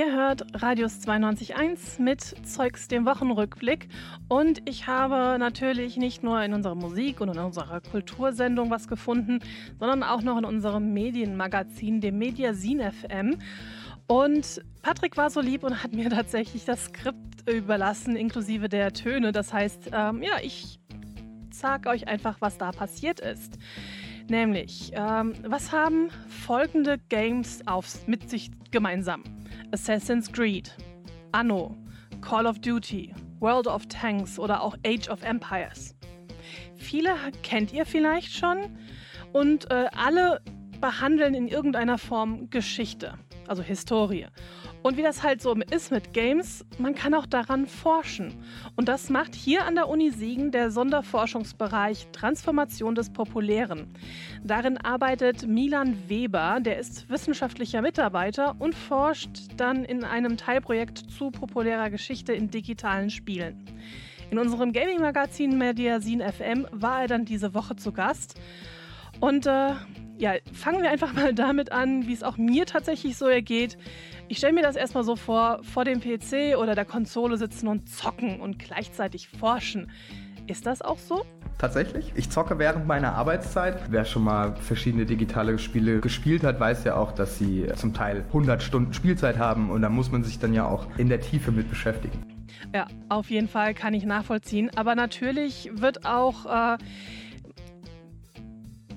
Ihr 0.01 0.14
hört 0.14 0.62
Radius 0.62 1.07
92.1 1.07 2.01
mit 2.01 2.22
Zeugs 2.22 2.88
dem 2.88 3.05
Wochenrückblick 3.05 3.90
und 4.28 4.66
ich 4.66 4.86
habe 4.86 5.36
natürlich 5.38 5.98
nicht 5.98 6.22
nur 6.22 6.42
in 6.42 6.55
unserer 6.55 6.74
Musik 6.74 7.20
und 7.20 7.28
in 7.28 7.38
unserer 7.38 7.82
Kultursendung 7.82 8.70
was 8.70 8.88
gefunden, 8.88 9.40
sondern 9.78 10.03
auch 10.03 10.22
noch 10.22 10.38
in 10.38 10.46
unserem 10.46 10.94
Medienmagazin, 10.94 12.01
dem 12.01 12.16
Mediasin 12.16 12.80
FM. 12.80 13.40
Und 14.07 14.62
Patrick 14.80 15.18
war 15.18 15.28
so 15.28 15.42
lieb 15.42 15.64
und 15.64 15.84
hat 15.84 15.92
mir 15.92 16.09
tatsächlich 16.11 16.64
das 16.64 16.86
Skript 16.86 17.46
überlassen, 17.46 18.16
inklusive 18.16 18.70
der 18.70 18.94
Töne. 18.94 19.32
Das 19.32 19.53
heißt, 19.53 19.90
ähm, 19.92 20.22
ja, 20.22 20.38
ich 20.42 20.80
sag 21.51 21.84
euch 21.86 22.09
einfach, 22.09 22.40
was 22.40 22.57
da 22.57 22.72
passiert 22.72 23.20
ist. 23.20 23.59
Nämlich, 24.30 24.92
ähm, 24.94 25.34
was 25.46 25.72
haben 25.72 26.09
folgende 26.26 26.96
Games 27.11 27.66
auf, 27.66 28.07
mit 28.07 28.30
sich 28.30 28.51
gemeinsam? 28.70 29.24
Assassin's 29.72 30.30
Creed, 30.30 30.70
Anno, 31.32 31.76
Call 32.20 32.46
of 32.46 32.60
Duty, 32.60 33.14
World 33.38 33.66
of 33.66 33.86
Tanks 33.86 34.38
oder 34.38 34.62
auch 34.62 34.76
Age 34.84 35.08
of 35.08 35.22
Empires. 35.22 35.94
Viele 36.76 37.14
kennt 37.42 37.72
ihr 37.72 37.86
vielleicht 37.86 38.32
schon 38.32 38.76
und 39.32 39.70
äh, 39.70 39.88
alle 39.96 40.40
behandeln 40.81 41.35
in 41.35 41.49
irgendeiner 41.49 41.99
Form 41.99 42.51
Geschichte, 42.51 43.14
also 43.47 43.62
Historie. 43.62 44.26
Und 44.83 44.97
wie 44.97 45.03
das 45.03 45.22
halt 45.22 45.43
so 45.43 45.55
ist 45.70 45.91
mit 45.91 46.14
Games, 46.14 46.64
man 46.78 46.95
kann 46.95 47.12
auch 47.12 47.26
daran 47.26 47.66
forschen. 47.66 48.33
Und 48.76 48.89
das 48.89 49.11
macht 49.11 49.35
hier 49.35 49.66
an 49.66 49.74
der 49.74 49.89
Uni 49.89 50.11
Siegen 50.11 50.53
der 50.53 50.70
Sonderforschungsbereich 50.70 52.09
Transformation 52.12 52.95
des 52.95 53.11
Populären. 53.11 53.93
Darin 54.43 54.78
arbeitet 54.78 55.47
Milan 55.47 56.09
Weber, 56.09 56.61
der 56.61 56.78
ist 56.78 57.11
wissenschaftlicher 57.11 57.83
Mitarbeiter 57.83 58.57
und 58.59 58.74
forscht 58.74 59.49
dann 59.59 59.85
in 59.85 60.03
einem 60.03 60.39
Teilprojekt 60.39 60.99
zu 60.99 61.31
populärer 61.31 61.91
Geschichte 61.91 62.33
in 62.33 62.51
digitalen 62.51 63.11
Spielen. 63.11 63.62
In 64.31 64.39
unserem 64.39 64.72
Gaming-Magazin 64.72 65.59
Mediasin 65.59 66.22
FM 66.22 66.66
war 66.70 67.03
er 67.03 67.09
dann 67.09 67.24
diese 67.24 67.53
Woche 67.53 67.76
zu 67.76 67.93
Gast. 67.93 68.41
Und 69.18 69.47
äh, 69.47 69.72
ja, 70.20 70.34
fangen 70.52 70.82
wir 70.82 70.90
einfach 70.90 71.12
mal 71.14 71.34
damit 71.34 71.72
an, 71.72 72.06
wie 72.06 72.12
es 72.12 72.22
auch 72.22 72.36
mir 72.36 72.66
tatsächlich 72.66 73.16
so 73.16 73.26
ergeht. 73.26 73.76
Ich 74.28 74.38
stelle 74.38 74.52
mir 74.52 74.62
das 74.62 74.76
erstmal 74.76 75.02
so 75.02 75.16
vor, 75.16 75.60
vor 75.64 75.84
dem 75.84 76.00
PC 76.00 76.56
oder 76.56 76.74
der 76.74 76.84
Konsole 76.84 77.36
sitzen 77.36 77.66
und 77.66 77.88
zocken 77.88 78.40
und 78.40 78.58
gleichzeitig 78.58 79.28
forschen. 79.28 79.90
Ist 80.46 80.66
das 80.66 80.82
auch 80.82 80.98
so? 80.98 81.24
Tatsächlich. 81.58 82.12
Ich 82.16 82.30
zocke 82.30 82.58
während 82.58 82.86
meiner 82.86 83.14
Arbeitszeit. 83.14 83.90
Wer 83.90 84.04
schon 84.04 84.24
mal 84.24 84.56
verschiedene 84.56 85.04
digitale 85.04 85.58
Spiele 85.58 86.00
gespielt 86.00 86.42
hat, 86.42 86.58
weiß 86.58 86.84
ja 86.84 86.96
auch, 86.96 87.12
dass 87.12 87.38
sie 87.38 87.66
zum 87.76 87.92
Teil 87.92 88.24
100 88.28 88.62
Stunden 88.62 88.92
Spielzeit 88.94 89.38
haben 89.38 89.70
und 89.70 89.82
da 89.82 89.88
muss 89.88 90.10
man 90.10 90.24
sich 90.24 90.38
dann 90.38 90.54
ja 90.54 90.66
auch 90.66 90.86
in 90.96 91.08
der 91.08 91.20
Tiefe 91.20 91.52
mit 91.52 91.68
beschäftigen. 91.68 92.24
Ja, 92.74 92.86
auf 93.08 93.30
jeden 93.30 93.48
Fall 93.48 93.74
kann 93.74 93.94
ich 93.94 94.04
nachvollziehen. 94.04 94.70
Aber 94.76 94.94
natürlich 94.94 95.70
wird 95.74 96.06
auch, 96.06 96.46
äh, 96.46 96.78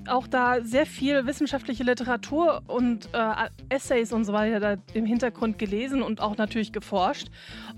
auch 0.08 0.26
da 0.26 0.62
sehr 0.62 0.86
viel 0.86 1.26
wissenschaftliche 1.26 1.84
Literatur 1.84 2.62
und 2.66 3.08
äh, 3.12 3.48
Essays 3.68 4.12
und 4.12 4.24
so 4.24 4.32
weiter 4.32 4.78
im 4.92 5.06
Hintergrund 5.06 5.58
gelesen 5.58 6.02
und 6.02 6.20
auch 6.20 6.36
natürlich 6.36 6.72
geforscht. 6.72 7.28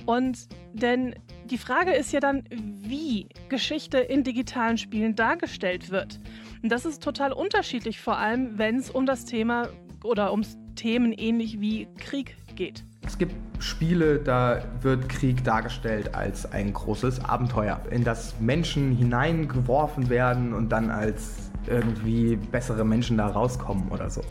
Und 0.04 0.48
denn 0.72 1.14
die 1.46 1.58
Frage 1.58 1.92
ist 1.92 2.12
ja 2.12 2.20
dann, 2.20 2.44
wie 2.50 3.28
Geschichte 3.48 3.98
in 3.98 4.24
digitalen 4.24 4.78
Spielen 4.78 5.14
dargestellt 5.14 5.90
wird. 5.90 6.20
Und 6.62 6.70
das 6.70 6.84
ist 6.84 7.02
total 7.02 7.32
unterschiedlich, 7.32 8.00
vor 8.00 8.18
allem 8.18 8.58
wenn 8.58 8.76
es 8.76 8.90
um 8.90 9.06
das 9.06 9.24
Thema 9.24 9.68
oder 10.02 10.32
um 10.32 10.42
Themen 10.74 11.12
ähnlich 11.12 11.60
wie 11.60 11.88
Krieg 11.98 12.36
geht. 12.54 12.84
Es 13.06 13.18
gibt 13.18 13.34
Spiele, 13.62 14.18
da 14.18 14.62
wird 14.82 15.08
Krieg 15.08 15.44
dargestellt 15.44 16.14
als 16.14 16.50
ein 16.50 16.72
großes 16.72 17.24
Abenteuer, 17.24 17.80
in 17.90 18.02
das 18.04 18.40
Menschen 18.40 18.96
hineingeworfen 18.96 20.10
werden 20.10 20.52
und 20.52 20.70
dann 20.70 20.90
als 20.90 21.45
irgendwie 21.68 22.36
bessere 22.36 22.84
Menschen 22.84 23.16
da 23.16 23.26
rauskommen 23.26 23.88
oder 23.90 24.10
so. 24.10 24.22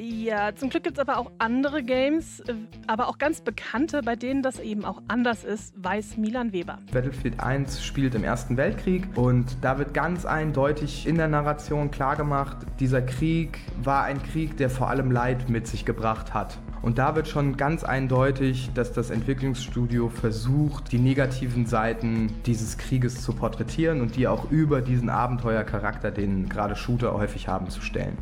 Ja, 0.00 0.54
zum 0.54 0.70
Glück 0.70 0.84
gibt 0.84 0.96
es 0.96 1.00
aber 1.00 1.18
auch 1.18 1.32
andere 1.38 1.82
Games, 1.82 2.40
aber 2.86 3.08
auch 3.08 3.18
ganz 3.18 3.40
bekannte, 3.40 4.02
bei 4.02 4.14
denen 4.14 4.42
das 4.42 4.60
eben 4.60 4.84
auch 4.84 5.02
anders 5.08 5.42
ist, 5.42 5.74
weiß 5.76 6.18
Milan 6.18 6.52
Weber. 6.52 6.78
Battlefield 6.92 7.40
1 7.40 7.82
spielt 7.82 8.14
im 8.14 8.22
Ersten 8.22 8.56
Weltkrieg 8.56 9.08
und 9.16 9.56
da 9.60 9.76
wird 9.76 9.94
ganz 9.94 10.24
eindeutig 10.24 11.08
in 11.08 11.16
der 11.16 11.26
Narration 11.26 11.90
klargemacht, 11.90 12.58
dieser 12.78 13.02
Krieg 13.02 13.58
war 13.82 14.04
ein 14.04 14.22
Krieg, 14.22 14.56
der 14.56 14.70
vor 14.70 14.88
allem 14.88 15.10
Leid 15.10 15.48
mit 15.48 15.66
sich 15.66 15.84
gebracht 15.84 16.32
hat. 16.32 16.58
Und 16.82 16.98
da 16.98 17.16
wird 17.16 17.28
schon 17.28 17.56
ganz 17.56 17.84
eindeutig, 17.84 18.70
dass 18.74 18.92
das 18.92 19.10
Entwicklungsstudio 19.10 20.08
versucht, 20.08 20.92
die 20.92 20.98
negativen 20.98 21.66
Seiten 21.66 22.32
dieses 22.46 22.78
Krieges 22.78 23.22
zu 23.22 23.32
porträtieren 23.32 24.00
und 24.00 24.16
die 24.16 24.28
auch 24.28 24.50
über 24.50 24.80
diesen 24.80 25.10
Abenteuercharakter, 25.10 26.10
den 26.10 26.48
gerade 26.48 26.76
Shooter 26.76 27.14
häufig 27.14 27.48
haben, 27.48 27.68
zu 27.70 27.80
stellen. 27.80 28.18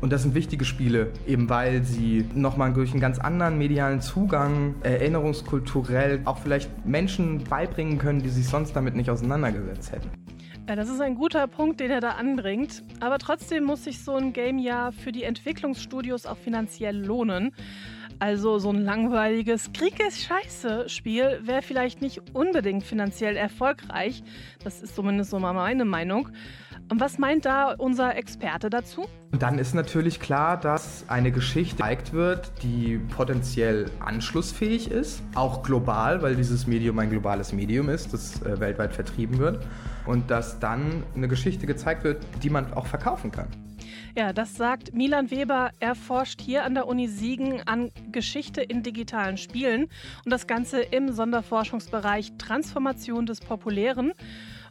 Und 0.00 0.12
das 0.12 0.22
sind 0.22 0.34
wichtige 0.34 0.64
Spiele, 0.64 1.12
eben 1.26 1.50
weil 1.50 1.82
sie 1.82 2.24
nochmal 2.34 2.72
durch 2.72 2.92
einen 2.92 3.00
ganz 3.00 3.18
anderen 3.18 3.58
medialen 3.58 4.00
Zugang, 4.00 4.76
erinnerungskulturell 4.82 6.20
auch 6.24 6.38
vielleicht 6.38 6.86
Menschen 6.86 7.44
beibringen 7.44 7.98
können, 7.98 8.22
die 8.22 8.28
sich 8.28 8.46
sonst 8.46 8.76
damit 8.76 8.94
nicht 8.94 9.10
auseinandergesetzt 9.10 9.92
hätten. 9.92 10.10
Ja, 10.68 10.76
das 10.76 10.90
ist 10.90 11.00
ein 11.00 11.14
guter 11.14 11.46
Punkt, 11.46 11.80
den 11.80 11.90
er 11.90 12.00
da 12.00 12.10
anbringt. 12.10 12.82
Aber 13.00 13.18
trotzdem 13.18 13.64
muss 13.64 13.84
sich 13.84 14.04
so 14.04 14.14
ein 14.14 14.34
Game 14.34 14.58
ja 14.58 14.92
für 14.92 15.12
die 15.12 15.24
Entwicklungsstudios 15.24 16.26
auch 16.26 16.36
finanziell 16.36 16.96
lohnen. 16.96 17.52
Also 18.20 18.58
so 18.58 18.70
ein 18.70 18.82
langweiliges 18.82 19.72
Krieg 19.72 20.00
ist 20.04 20.22
scheiße 20.22 20.88
Spiel 20.88 21.40
wäre 21.44 21.62
vielleicht 21.62 22.02
nicht 22.02 22.20
unbedingt 22.34 22.82
finanziell 22.82 23.36
erfolgreich. 23.36 24.24
Das 24.64 24.82
ist 24.82 24.96
zumindest 24.96 25.30
so 25.30 25.38
mal 25.38 25.52
meine 25.52 25.84
Meinung. 25.84 26.30
Und 26.90 27.00
was 27.00 27.18
meint 27.18 27.44
da 27.44 27.74
unser 27.74 28.16
Experte 28.16 28.70
dazu? 28.70 29.06
Dann 29.32 29.58
ist 29.58 29.74
natürlich 29.74 30.20
klar, 30.20 30.58
dass 30.58 31.04
eine 31.08 31.30
Geschichte 31.30 31.76
gezeigt 31.76 32.12
wird, 32.12 32.50
die 32.62 32.98
potenziell 33.14 33.90
anschlussfähig 34.00 34.90
ist, 34.90 35.22
auch 35.34 35.62
global, 35.62 36.22
weil 36.22 36.34
dieses 36.34 36.66
Medium 36.66 36.98
ein 36.98 37.10
globales 37.10 37.52
Medium 37.52 37.88
ist, 37.88 38.14
das 38.14 38.42
äh, 38.42 38.58
weltweit 38.58 38.94
vertrieben 38.94 39.38
wird. 39.38 39.64
Und 40.06 40.30
dass 40.30 40.58
dann 40.58 41.04
eine 41.14 41.28
Geschichte 41.28 41.66
gezeigt 41.66 42.04
wird, 42.04 42.24
die 42.42 42.50
man 42.50 42.72
auch 42.72 42.86
verkaufen 42.86 43.30
kann. 43.30 43.48
Ja, 44.18 44.32
das 44.32 44.56
sagt 44.56 44.92
Milan 44.94 45.30
Weber. 45.30 45.70
Er 45.78 45.94
forscht 45.94 46.40
hier 46.40 46.64
an 46.64 46.74
der 46.74 46.88
Uni 46.88 47.06
Siegen 47.06 47.62
an 47.68 47.92
Geschichte 48.10 48.60
in 48.60 48.82
digitalen 48.82 49.36
Spielen 49.36 49.84
und 50.24 50.32
das 50.32 50.48
Ganze 50.48 50.80
im 50.80 51.12
Sonderforschungsbereich 51.12 52.32
Transformation 52.36 53.26
des 53.26 53.38
Populären 53.38 54.12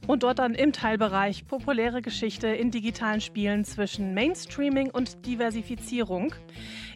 und 0.06 0.24
dort 0.24 0.40
dann 0.40 0.54
im 0.54 0.74
Teilbereich 0.74 1.48
populäre 1.48 2.02
Geschichte 2.02 2.48
in 2.48 2.72
digitalen 2.72 3.22
Spielen 3.22 3.64
zwischen 3.64 4.14
Mainstreaming 4.14 4.92
und 4.92 5.26
Diversifizierung. 5.26 6.36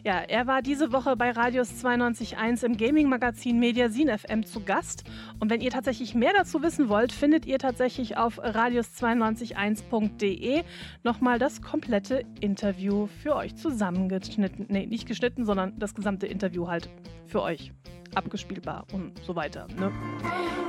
Ja, 0.04 0.18
er 0.18 0.48
war 0.48 0.62
diese 0.62 0.92
Woche 0.92 1.14
bei 1.14 1.30
Radius 1.30 1.84
92.1 1.84 2.64
im 2.64 2.76
Gaming-Magazin 2.76 3.60
Mediasin 3.60 4.08
FM 4.08 4.44
zu 4.44 4.58
Gast. 4.60 5.04
Und 5.38 5.48
wenn 5.48 5.60
ihr 5.60 5.70
tatsächlich 5.70 6.16
mehr 6.16 6.32
dazu 6.36 6.60
wissen 6.60 6.88
wollt, 6.88 7.12
findet 7.12 7.46
ihr 7.46 7.60
tatsächlich 7.60 8.16
auf 8.16 8.42
radius921.de 8.42 10.64
nochmal 11.04 11.38
das 11.38 11.62
komplette 11.62 12.24
Interview 12.40 13.06
für 13.06 13.36
euch 13.36 13.54
zusammengeschnitten. 13.54 14.66
Nee, 14.70 14.86
nicht 14.86 15.06
geschnitten, 15.06 15.44
sondern 15.44 15.78
das 15.78 15.94
gesamte 15.94 16.26
Interview 16.26 16.66
halt 16.66 16.90
für 17.26 17.40
euch 17.40 17.72
abgespielbar 18.16 18.84
und 18.92 19.16
so 19.24 19.36
weiter. 19.36 19.68
Ne? 19.78 19.92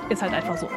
Ist 0.09 0.21
halt 0.21 0.33
einfach 0.33 0.57
so. 0.57 0.67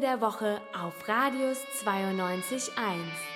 Der 0.00 0.20
Woche 0.20 0.60
auf 0.72 1.08
Radius 1.08 1.58
92.1. 1.84 3.29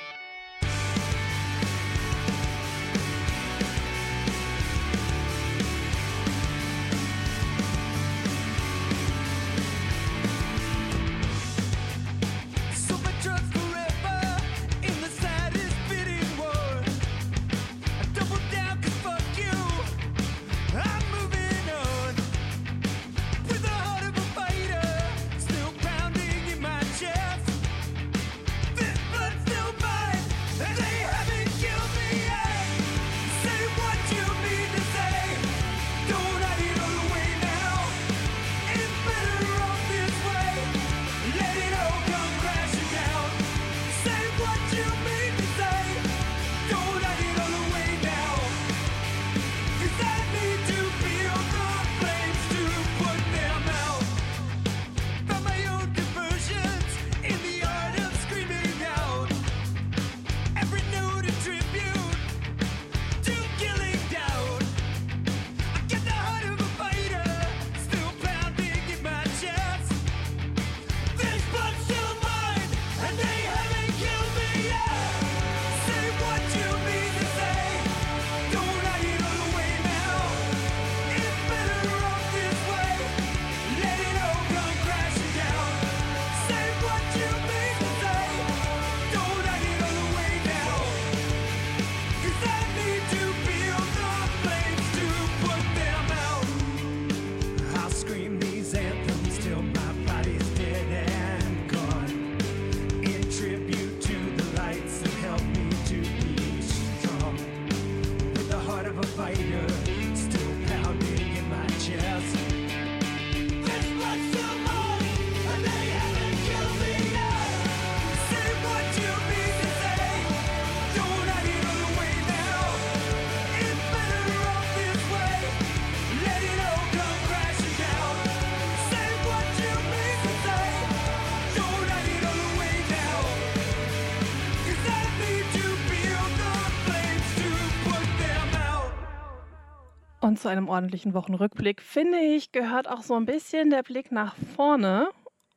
zu 140.33 140.49
einem 140.49 140.69
ordentlichen 140.69 141.13
Wochenrückblick, 141.13 141.83
finde 141.83 142.19
ich, 142.19 142.51
gehört 142.51 142.89
auch 142.89 143.03
so 143.03 143.15
ein 143.15 143.27
bisschen 143.27 143.69
der 143.69 143.83
Blick 143.83 144.11
nach 144.11 144.35
vorne. 144.57 145.09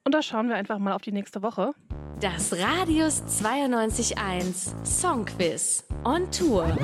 Und 0.03 0.13
da 0.13 0.22
schauen 0.22 0.49
wir 0.49 0.55
einfach 0.55 0.78
mal 0.78 0.93
auf 0.93 1.01
die 1.01 1.13
nächste 1.13 1.41
Woche. 1.41 1.72
Das 2.20 2.53
Radius 2.53 3.24
92.1 3.41 4.86
Songquiz 4.86 5.86
on 6.03 6.30
Tour. 6.32 6.78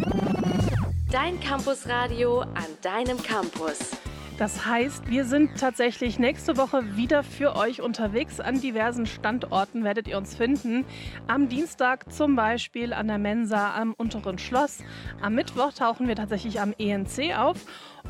Dein 1.11 1.39
Campusradio 1.41 2.41
an 2.41 2.67
deinem 2.81 3.21
Campus. 3.21 3.91
Das 4.43 4.65
heißt, 4.65 5.09
wir 5.09 5.23
sind 5.23 5.57
tatsächlich 5.57 6.19
nächste 6.19 6.57
Woche 6.57 6.97
wieder 6.97 7.23
für 7.23 7.55
euch 7.55 7.81
unterwegs. 7.81 8.41
An 8.41 8.59
diversen 8.59 9.05
Standorten 9.05 9.85
werdet 9.85 10.05
ihr 10.05 10.17
uns 10.17 10.35
finden. 10.35 10.83
Am 11.27 11.47
Dienstag 11.47 12.11
zum 12.11 12.35
Beispiel 12.35 12.91
an 12.91 13.07
der 13.07 13.19
Mensa 13.19 13.73
am 13.73 13.93
Unteren 13.93 14.37
Schloss. 14.37 14.79
Am 15.21 15.35
Mittwoch 15.35 15.71
tauchen 15.71 16.09
wir 16.09 16.17
tatsächlich 16.17 16.59
am 16.59 16.73
ENC 16.77 17.37
auf. 17.37 17.55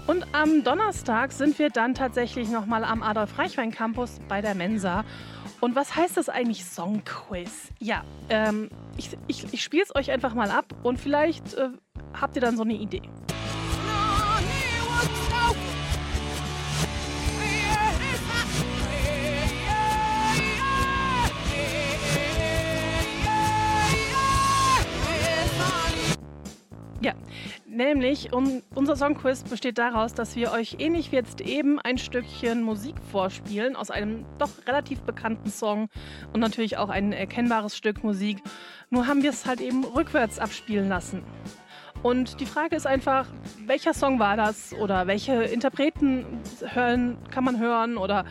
Und 0.08 0.26
am 0.32 0.64
Donnerstag 0.64 1.34
sind 1.34 1.60
wir 1.60 1.70
dann 1.70 1.94
tatsächlich 1.94 2.50
nochmal 2.50 2.84
am 2.84 3.04
Adolf-Reichwein-Campus 3.04 4.20
bei 4.28 4.42
der 4.42 4.56
Mensa. 4.56 5.06
Und 5.60 5.76
was 5.76 5.96
heißt 5.96 6.18
das 6.18 6.30
eigentlich 6.30 6.66
Songquiz? 6.66 7.70
Ja, 7.78 8.04
ähm, 8.30 8.72
ich, 8.98 9.16
ich, 9.28 9.54
ich 9.54 9.62
spiele 9.62 9.84
es 9.84 9.96
euch 9.96 10.10
einfach 10.10 10.34
mal 10.34 10.50
ab 10.50 10.66
und 10.82 11.00
vielleicht 11.00 11.54
äh, 11.54 11.70
habt 12.20 12.36
ihr 12.36 12.42
dann 12.42 12.58
so 12.58 12.64
eine 12.64 12.74
Idee. 12.74 13.04
Ja, 27.04 27.16
nämlich 27.68 28.32
um, 28.32 28.62
unser 28.76 28.96
Songquiz 28.96 29.44
besteht 29.44 29.78
daraus, 29.78 30.14
dass 30.14 30.38
wir 30.38 30.54
euch 30.54 30.78
ähnlich 30.80 31.12
wie 31.12 31.18
jetzt 31.18 31.42
eben 31.42 31.78
ein 31.82 31.98
Stückchen 31.98 32.64
Musik 32.64 32.96
vorspielen 33.12 33.76
aus 33.76 33.92
einem 33.92 34.24
doch 34.38 34.52
relativ 34.66 35.02
bekannten 35.02 35.50
Song 35.50 35.90
und 36.32 36.40
natürlich 36.40 36.78
auch 36.78 36.88
ein 36.88 37.12
erkennbares 37.12 37.76
Stück 37.76 38.06
Musik. 38.06 38.38
Nur 38.90 39.06
haben 39.06 39.22
wir 39.22 39.32
es 39.32 39.46
halt 39.46 39.60
eben 39.60 39.84
rückwärts 39.84 40.40
abspielen 40.40 40.88
lassen. 40.88 41.24
Und 42.04 42.40
die 42.40 42.46
Frage 42.46 42.78
ist 42.78 42.88
einfach, 42.88 43.28
welcher 43.66 43.94
Song 43.94 44.20
war 44.20 44.38
das 44.38 44.74
oder 44.74 45.06
welche 45.06 45.44
Interpreten 45.44 46.26
hören, 46.62 47.18
kann 47.32 47.44
man 47.44 47.60
hören 47.60 47.98
oder 47.98 48.24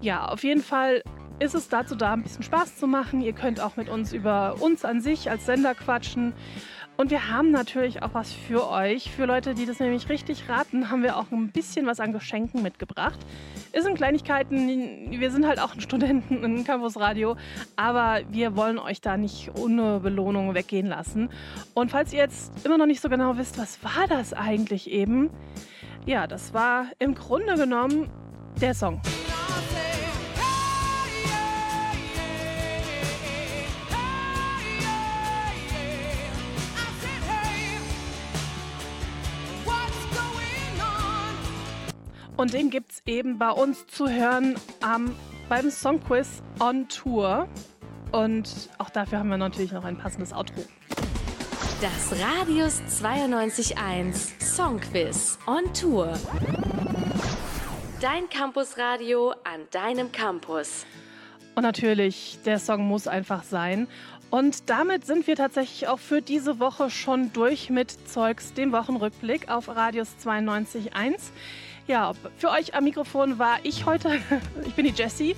ja, 0.00 0.24
auf 0.26 0.44
jeden 0.44 0.62
Fall 0.62 1.02
ist 1.40 1.54
es 1.54 1.68
dazu 1.68 1.96
da, 1.96 2.12
ein 2.12 2.22
bisschen 2.22 2.44
Spaß 2.44 2.76
zu 2.76 2.86
machen. 2.86 3.20
Ihr 3.20 3.32
könnt 3.32 3.60
auch 3.60 3.76
mit 3.76 3.88
uns 3.88 4.12
über 4.12 4.56
uns 4.60 4.84
an 4.84 5.00
sich 5.00 5.30
als 5.30 5.46
Sender 5.46 5.74
quatschen. 5.74 6.32
Und 6.96 7.10
wir 7.10 7.28
haben 7.28 7.50
natürlich 7.50 8.02
auch 8.02 8.14
was 8.14 8.32
für 8.32 8.70
euch. 8.70 9.10
Für 9.10 9.26
Leute, 9.26 9.54
die 9.54 9.66
das 9.66 9.80
nämlich 9.80 10.08
richtig 10.08 10.48
raten, 10.48 10.90
haben 10.90 11.02
wir 11.02 11.16
auch 11.16 11.32
ein 11.32 11.50
bisschen 11.50 11.86
was 11.86 11.98
an 11.98 12.12
Geschenken 12.12 12.62
mitgebracht. 12.62 13.18
Es 13.72 13.82
sind 13.82 13.96
Kleinigkeiten. 13.96 15.10
Wir 15.10 15.30
sind 15.32 15.46
halt 15.46 15.58
auch 15.58 15.74
Studenten 15.78 16.44
im 16.44 16.64
Campus 16.64 16.96
Radio, 16.96 17.36
aber 17.74 18.20
wir 18.30 18.54
wollen 18.54 18.78
euch 18.78 19.00
da 19.00 19.16
nicht 19.16 19.50
ohne 19.58 19.98
Belohnung 19.98 20.54
weggehen 20.54 20.86
lassen. 20.86 21.30
Und 21.74 21.90
falls 21.90 22.12
ihr 22.12 22.20
jetzt 22.20 22.64
immer 22.64 22.78
noch 22.78 22.86
nicht 22.86 23.00
so 23.00 23.08
genau 23.08 23.36
wisst, 23.36 23.58
was 23.58 23.82
war 23.82 24.06
das 24.08 24.32
eigentlich 24.32 24.88
eben? 24.88 25.30
Ja, 26.06 26.28
das 26.28 26.54
war 26.54 26.86
im 27.00 27.16
Grunde 27.16 27.56
genommen 27.56 28.08
der 28.60 28.74
Song. 28.74 29.00
Und 42.36 42.52
den 42.52 42.70
gibt 42.70 42.92
es 42.92 43.02
eben 43.06 43.38
bei 43.38 43.50
uns 43.50 43.86
zu 43.86 44.08
hören 44.08 44.56
am, 44.82 45.14
beim 45.48 45.70
Songquiz 45.70 46.42
on 46.58 46.88
Tour. 46.88 47.48
Und 48.10 48.70
auch 48.78 48.90
dafür 48.90 49.20
haben 49.20 49.28
wir 49.28 49.36
natürlich 49.36 49.72
noch 49.72 49.84
ein 49.84 49.96
passendes 49.96 50.32
Outro. 50.32 50.64
Das 51.80 52.18
Radius 52.20 52.80
92.1 53.02 54.42
Songquiz 54.42 55.38
on 55.46 55.72
Tour. 55.74 56.12
Dein 58.00 58.28
Campusradio 58.28 59.30
an 59.44 59.60
deinem 59.70 60.10
Campus. 60.10 60.86
Und 61.54 61.62
natürlich, 61.62 62.38
der 62.44 62.58
Song 62.58 62.86
muss 62.88 63.06
einfach 63.06 63.44
sein. 63.44 63.86
Und 64.30 64.68
damit 64.68 65.06
sind 65.06 65.28
wir 65.28 65.36
tatsächlich 65.36 65.86
auch 65.86 66.00
für 66.00 66.20
diese 66.20 66.58
Woche 66.58 66.90
schon 66.90 67.32
durch 67.32 67.70
mit 67.70 67.92
Zeugs, 68.08 68.52
dem 68.54 68.72
Wochenrückblick 68.72 69.48
auf 69.48 69.68
Radius 69.68 70.08
92.1. 70.24 71.30
Ja, 71.86 72.12
für 72.38 72.50
euch 72.50 72.74
am 72.74 72.84
Mikrofon 72.84 73.38
war 73.38 73.58
ich 73.62 73.86
heute. 73.86 74.20
Ich 74.66 74.74
bin 74.74 74.86
die 74.86 74.92
Jessie. 74.92 75.36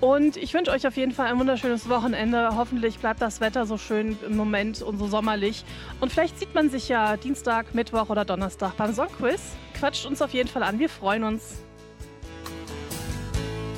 Und 0.00 0.38
ich 0.38 0.54
wünsche 0.54 0.70
euch 0.70 0.86
auf 0.86 0.96
jeden 0.96 1.12
Fall 1.12 1.26
ein 1.26 1.38
wunderschönes 1.38 1.88
Wochenende. 1.88 2.56
Hoffentlich 2.56 2.98
bleibt 2.98 3.20
das 3.20 3.40
Wetter 3.40 3.66
so 3.66 3.76
schön 3.76 4.16
im 4.26 4.36
Moment 4.36 4.80
und 4.80 4.98
so 4.98 5.06
sommerlich. 5.06 5.64
Und 6.00 6.10
vielleicht 6.10 6.38
sieht 6.38 6.54
man 6.54 6.70
sich 6.70 6.88
ja 6.88 7.18
Dienstag, 7.18 7.74
Mittwoch 7.74 8.08
oder 8.08 8.24
Donnerstag 8.24 8.76
beim 8.76 8.94
Songquiz. 8.94 9.42
Quatscht 9.74 10.06
uns 10.06 10.22
auf 10.22 10.32
jeden 10.32 10.48
Fall 10.48 10.62
an. 10.62 10.78
Wir 10.78 10.88
freuen 10.88 11.24
uns. 11.24 11.58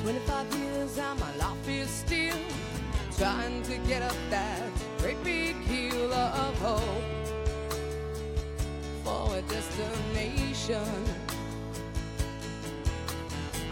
25 0.03 0.63
years. 10.69 11.22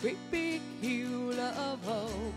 great 0.00 0.16
big 0.30 0.60
hill 0.80 1.32
of 1.32 1.84
hope 1.84 2.34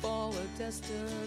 for 0.00 0.30
a 0.30 0.58
destination. 0.58 1.23